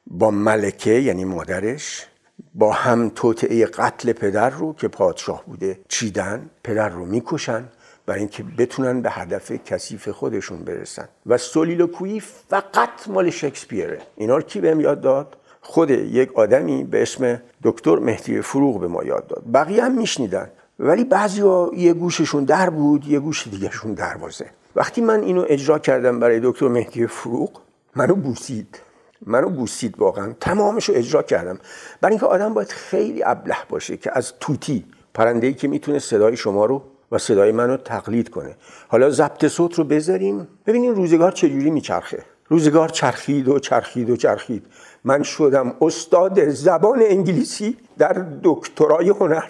با 0.08 0.32
ملکه 0.32 0.92
یعنی 0.92 1.26
مادرش 1.26 2.08
با 2.56 2.72
هم 2.74 3.10
توطعه 3.10 3.66
قتل 3.66 4.14
پدر 4.14 4.50
رو 4.50 4.74
که 4.74 4.88
پادشاه 4.88 5.46
بوده 5.46 5.80
چیدن 5.90 6.50
پدر 6.64 6.90
رو 6.90 7.06
می‌کشن 7.06 7.70
برای 8.08 8.20
اینکه 8.20 8.44
بتونن 8.58 9.02
به 9.02 9.10
هدف 9.10 9.52
کثیف 9.52 10.10
خودشون 10.10 10.64
برسن. 10.64 11.08
و 11.26 11.38
سولیلوکویی 11.38 12.20
فقط 12.20 13.08
مال 13.08 13.30
شکسپیره. 13.30 14.02
اینا 14.16 14.36
رو 14.36 14.42
کی 14.42 14.62
بهم 14.62 14.80
یاد 14.80 15.02
داد؟ 15.02 15.38
خود 15.62 15.90
یک 15.90 16.34
آدمی 16.34 16.84
به 16.84 17.02
اسم 17.02 17.42
دکتر 17.64 17.96
مهدی 17.96 18.42
فروغ 18.42 18.80
به 18.80 18.88
ما 18.88 19.04
یاد 19.04 19.28
داد. 19.28 19.44
بقیه 19.54 19.84
هم 19.84 19.98
میشنیدن. 19.98 20.50
ولی 20.80 21.04
بعضی 21.04 21.42
ها 21.42 21.72
یه 21.76 21.94
گوششون 21.94 22.44
در 22.44 22.70
بود 22.70 23.08
یه 23.08 23.20
گوش 23.20 23.48
دیگهشون 23.48 23.94
دروازه. 23.94 24.46
وقتی 24.76 25.02
من 25.02 25.24
اینو 25.24 25.46
اجرا 25.48 25.80
کردم 25.80 26.20
برای 26.20 26.40
دکتر 26.44 26.68
مهدی 26.68 27.08
فروغ 27.08 27.62
منو 27.96 28.16
بوسید. 28.16 28.82
منو 29.26 29.50
بوسید 29.50 30.00
واقعا. 30.00 30.34
تمامش 30.40 30.90
رو 30.90 30.96
اجرا 30.96 31.24
کردم. 31.24 31.60
برای 32.02 32.14
اینکه 32.14 32.26
آدم 32.26 32.54
باید 32.54 32.70
خیلی 32.70 33.24
ابله 33.24 33.58
باشه 33.70 33.98
که 33.98 34.18
از 34.18 34.34
توتی 34.40 34.86
پرنده‌ای 35.14 35.54
که 35.54 35.68
می‌تونه 35.68 36.00
صدای 36.00 36.38
شما 36.38 36.66
رو 36.66 36.84
و 37.12 37.18
صدای 37.18 37.52
منو 37.52 37.78
تقلید 37.78 38.30
کنه. 38.30 38.56
حالا 38.88 39.10
ضبط 39.10 39.48
صوت 39.48 39.76
رو 39.76 39.84
بذاریم. 39.84 40.48
ببینیم 40.66 40.96
روزگار 40.96 41.32
چجوری 41.32 41.70
میچرخه. 41.70 42.24
روزگار 42.48 42.90
چرخید 42.90 43.48
و 43.48 43.60
چرخید 43.60 44.10
و 44.10 44.16
چرخید. 44.16 44.66
من 45.04 45.24
شدم 45.24 45.74
استاد 45.82 46.50
زبان 46.50 47.02
انگلیسی 47.02 47.78
در 47.98 48.26
دکترای 48.44 49.10
هنر. 49.10 49.50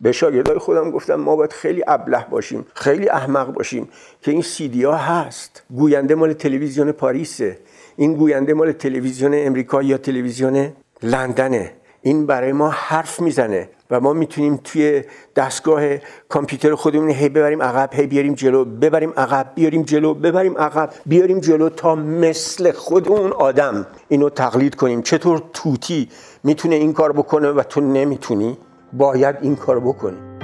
به 0.00 0.12
شاگردای 0.12 0.58
خودم 0.58 0.90
گفتم 0.90 1.14
ما 1.14 1.36
باید 1.36 1.52
خیلی 1.52 1.84
ابله 1.86 2.26
باشیم 2.30 2.66
خیلی 2.74 3.08
احمق 3.08 3.52
باشیم 3.52 3.88
که 4.22 4.30
این 4.30 4.42
سیدی 4.42 4.84
ها 4.84 4.96
هست. 4.96 5.62
گوینده 5.70 6.14
مال 6.14 6.32
تلویزیون 6.32 6.92
پاریسه. 6.92 7.58
این 7.96 8.14
گوینده 8.14 8.54
مال 8.54 8.72
تلویزیون 8.72 9.32
امریکا 9.34 9.82
یا 9.82 9.98
تلویزیون 9.98 10.72
لندنه. 11.02 11.72
این 12.06 12.26
برای 12.26 12.52
ما 12.52 12.68
حرف 12.68 13.20
می‌زنه 13.20 13.68
و 13.90 14.00
ما 14.00 14.12
می‌تونیم 14.12 14.60
توی 14.64 15.02
دستگاه 15.36 15.82
کامپیوتر 16.28 16.74
خودمون 16.74 17.10
هی 17.10 17.28
ببریم 17.28 17.62
عقب 17.62 17.94
هی 17.94 18.06
بیاریم 18.06 18.34
جلو 18.34 18.64
ببریم 18.64 19.12
عقب 19.16 19.52
بیاریم 19.54 19.82
جلو 19.82 20.14
ببریم 20.14 20.58
عقب 20.58 20.90
بیاریم 21.06 21.40
جلو 21.40 21.68
تا 21.68 21.94
مثل 21.94 22.72
خود 22.72 23.08
اون 23.08 23.32
آدم. 23.32 23.86
اینو 24.08 24.28
تقلید 24.28 24.74
کنیم. 24.74 25.02
چطور 25.02 25.42
توتی 25.52 26.08
می‌تونه 26.44 26.74
این 26.74 26.92
کار 26.92 27.12
بکنه 27.12 27.48
و 27.48 27.62
تو 27.62 27.80
نمی‌تونی؟ 27.80 28.58
باید 28.92 29.36
این 29.40 29.56
کار 29.56 29.80
بکنی. 29.80 30.35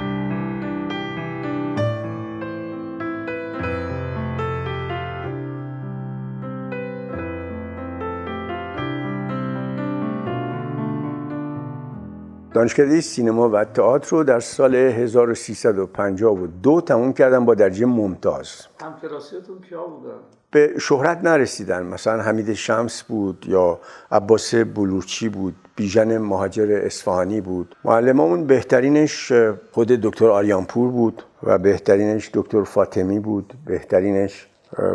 دانشکده 12.54 13.00
سینما 13.00 13.48
و 13.48 13.64
تئاتر 13.64 14.16
رو 14.16 14.24
در 14.24 14.40
سال 14.40 14.74
1352 14.74 16.80
تموم 16.80 17.12
کردم 17.12 17.44
با 17.44 17.54
درجه 17.54 17.86
ممتاز. 17.86 18.48
همکلاسیتون 18.80 19.58
کیا 19.68 19.82
بودن؟ 19.82 20.14
به 20.50 20.72
شهرت 20.80 21.24
نرسیدن. 21.24 21.82
مثلا 21.82 22.22
حمید 22.22 22.52
شمس 22.52 23.02
بود 23.02 23.44
یا 23.48 23.78
عباس 24.10 24.54
بلورچی 24.54 25.28
بود 25.28 25.54
بیژن 25.76 26.18
مهاجر 26.18 26.80
اصفهانی 26.84 27.40
بود. 27.40 27.76
معلممون 27.84 28.46
بهترینش 28.46 29.32
خود 29.72 29.88
دکتر 29.88 30.30
آریانپور 30.30 30.90
بود 30.90 31.22
و 31.42 31.58
بهترینش 31.58 32.30
دکتر 32.34 32.64
فاطمی 32.64 33.18
بود. 33.18 33.54
بهترینش 33.66 34.48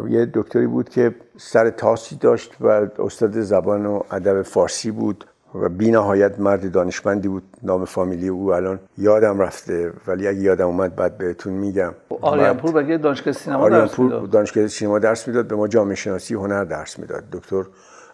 یه 0.09 0.31
دکتری 0.33 0.67
بود 0.67 0.89
که 0.89 1.15
سر 1.37 1.69
تاسی 1.69 2.15
داشت 2.15 2.51
و 2.61 2.87
استاد 2.99 3.41
زبان 3.41 3.85
و 3.85 4.01
ادب 4.11 4.41
فارسی 4.41 4.91
بود. 4.91 5.25
و 5.55 5.69
بی 5.69 5.91
نهایت 5.91 6.39
مرد 6.39 6.71
دانشمندی 6.71 7.27
بود 7.27 7.43
نام 7.63 7.85
فامیلی 7.85 8.27
او 8.27 8.53
الان 8.53 8.79
یادم 8.97 9.39
رفته. 9.39 9.91
ولی 10.07 10.27
اگه 10.27 10.39
یادم 10.39 10.67
اومد 10.67 10.95
بعد 10.95 11.17
بهتون 11.17 11.53
میگم. 11.53 11.93
آریانپور 12.21 12.71
بگه 12.71 12.97
دانشگاه 12.97 13.33
سینما 13.33 13.69
درس 13.69 13.99
می‌داد. 13.99 14.29
دانشگاه 14.29 14.67
سینما 14.67 14.99
درس 14.99 15.27
می‌داد 15.27 15.47
به 15.47 15.55
ما 15.55 15.67
جامعه 15.67 15.95
شناسی 15.95 16.33
هنر 16.33 16.63
درس 16.63 16.99
می‌داد. 16.99 17.23
دکتر 17.31 17.63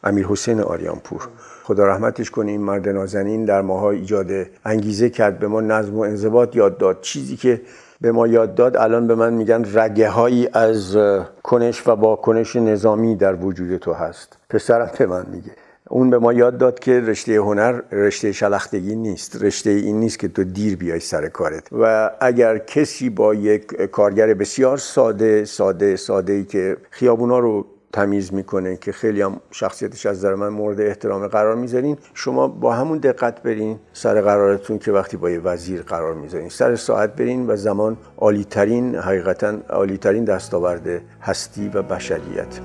امیر 0.04 0.28
حسین 0.28 0.62
آریانپور. 0.62 1.28
خدا 1.63 1.88
رحمتش 1.88 2.32
کنه 2.32 2.52
این 2.52 2.62
مرد 2.62 2.89
نازنین 2.89 3.46
در 3.46 3.62
ماها 3.62 3.91
ایجاد 3.91 4.28
انگیزه 4.65 5.10
کرد 5.10 5.39
به 5.39 5.48
ما 5.48 5.62
نظم 5.62 5.96
و 5.96 6.00
انضباط 6.00 6.56
یاد 6.56 6.78
داد. 6.78 7.02
چیزی 7.02 7.38
که 7.38 7.62
به 8.02 8.12
ما 8.12 8.28
یاد 8.28 8.56
داد 8.56 8.78
الان 8.78 9.08
به 9.08 9.15
من 9.15 9.34
میگن 9.34 9.65
رگه 9.74 10.10
هایی 10.10 10.50
از 10.54 10.98
کنش 11.43 11.88
و 11.88 11.96
با 11.96 12.15
کنش 12.15 12.56
نظامی 12.56 13.15
در 13.15 13.36
وجود 13.36 13.78
تو 13.78 13.93
هست. 13.93 14.38
پسرم 14.50 14.89
به 14.98 15.06
من 15.06 15.26
میگه. 15.32 15.52
اون 15.93 16.10
به 16.10 16.17
ما 16.17 16.34
یاد 16.34 16.58
داد 16.58 16.79
که 16.79 16.99
رشته 16.99 17.34
هنر 17.34 17.82
رشته 17.91 18.32
شلختگی 18.32 18.95
نیست. 18.95 19.43
رشته 19.43 19.69
این 19.69 19.99
نیست 19.99 20.19
که 20.19 20.27
تو 20.27 20.43
دیر 20.43 20.75
بیای 20.75 20.99
سر 20.99 21.27
کارت. 21.27 21.67
و 21.71 22.12
اگر 22.19 22.58
کسی 22.58 23.10
با 23.10 23.34
یک 23.34 23.73
کارگر 23.73 24.34
بسیار 24.34 24.77
ساده 24.77 25.45
ساده 25.45 25.95
ساده 25.95 26.34
ای 26.34 26.43
که 26.43 26.77
خیابونا 26.89 27.39
رو 27.39 27.65
تمیز 27.91 28.34
می‌کنه 28.34 28.77
که 28.77 28.91
خیلی 28.91 29.21
هم 29.21 29.39
شخصیتش 29.51 30.06
از 30.06 30.17
نظر 30.17 30.36
من 30.36 30.49
مورد 30.49 30.82
احترام 30.82 31.27
قرار 31.27 31.56
می‌ذارین 31.56 31.97
شما 32.13 32.47
با 32.47 32.73
همون 32.73 32.97
دقت 32.97 33.43
برین 33.43 33.79
سر 33.93 34.21
قرارتون 34.21 34.77
که 34.77 34.91
وقتی 34.91 35.17
با 35.17 35.29
یه 35.29 35.39
وزیر 35.39 35.82
قرار 35.82 36.13
می‌ذارین. 36.13 36.49
سر 36.49 36.75
ساعت 36.75 37.15
برین 37.15 37.49
و 37.49 37.56
زمان 37.56 37.97
عالیترین 38.17 38.95
حقیقتا 38.95 39.58
عالیترین 39.69 40.25
دستاورد 40.25 41.01
هستی 41.21 41.71
و 41.73 41.82
بشریت. 41.82 42.60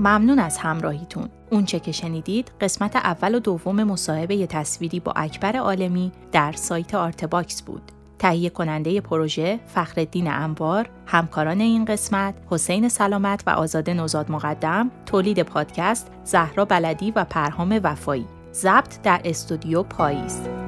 ممنون 0.00 0.38
از 0.38 0.58
همراهیتون. 0.58 1.28
اونچه 1.50 1.80
که 1.80 1.92
شنیدید 1.92 2.52
قسمت 2.60 2.96
اول 2.96 3.34
و 3.34 3.38
دوم 3.38 3.84
مصاحبه 3.84 4.46
تصویری 4.46 5.00
با 5.00 5.12
اکبر 5.16 5.56
عالمی 5.56 6.12
در 6.32 6.52
سایت 6.52 6.94
آرتباکس 6.94 7.62
بود. 7.62 7.82
تهیه 8.18 8.50
کننده 8.50 9.00
پروژه 9.00 9.60
فخرالدین 9.66 10.30
انوار، 10.30 10.88
همکاران 11.06 11.60
این 11.60 11.84
قسمت 11.84 12.34
حسین 12.50 12.88
سلامت 12.88 13.42
و 13.46 13.50
آزاده 13.50 13.94
نوزاد 13.94 14.30
مقدم، 14.30 14.90
تولید 15.06 15.42
پادکست 15.42 16.12
زهرا 16.24 16.64
بلدی 16.64 17.10
و 17.10 17.24
پرهام 17.24 17.80
وفایی. 17.82 18.26
ضبط 18.52 19.02
در 19.02 19.20
استودیو 19.24 19.82
پاییز. 19.82 20.59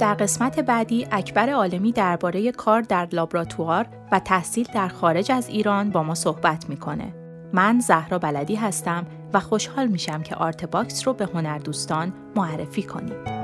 در 0.00 0.14
قسمت 0.14 0.60
بعدی 0.60 1.06
اکبر 1.12 1.50
عالمی 1.50 1.92
درباره 1.92 2.52
کار 2.52 2.80
در 2.80 3.08
لابراتوار 3.12 3.86
و 4.12 4.18
تحصیل 4.18 4.68
در 4.74 4.88
خارج 4.88 5.32
از 5.32 5.48
ایران 5.48 5.90
با 5.90 6.02
ما 6.02 6.14
صحبت 6.14 6.68
می‌کنه. 6.68 7.14
من 7.52 7.80
زهرا 7.80 8.18
بلدی 8.18 8.54
هستم 8.54 9.06
و 9.32 9.40
خوشحال 9.40 9.86
میشم 9.86 10.22
که 10.22 10.34
آرت 10.34 10.64
باکس 10.64 11.06
رو 11.06 11.12
به 11.12 11.28
هنردوستان 11.34 12.12
معرفی 12.36 12.82
کنید. 12.82 13.40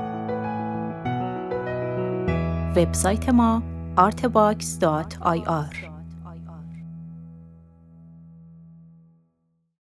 وبسایت 2.75 3.29
ما 3.29 3.63
artbox.ir 3.97 5.96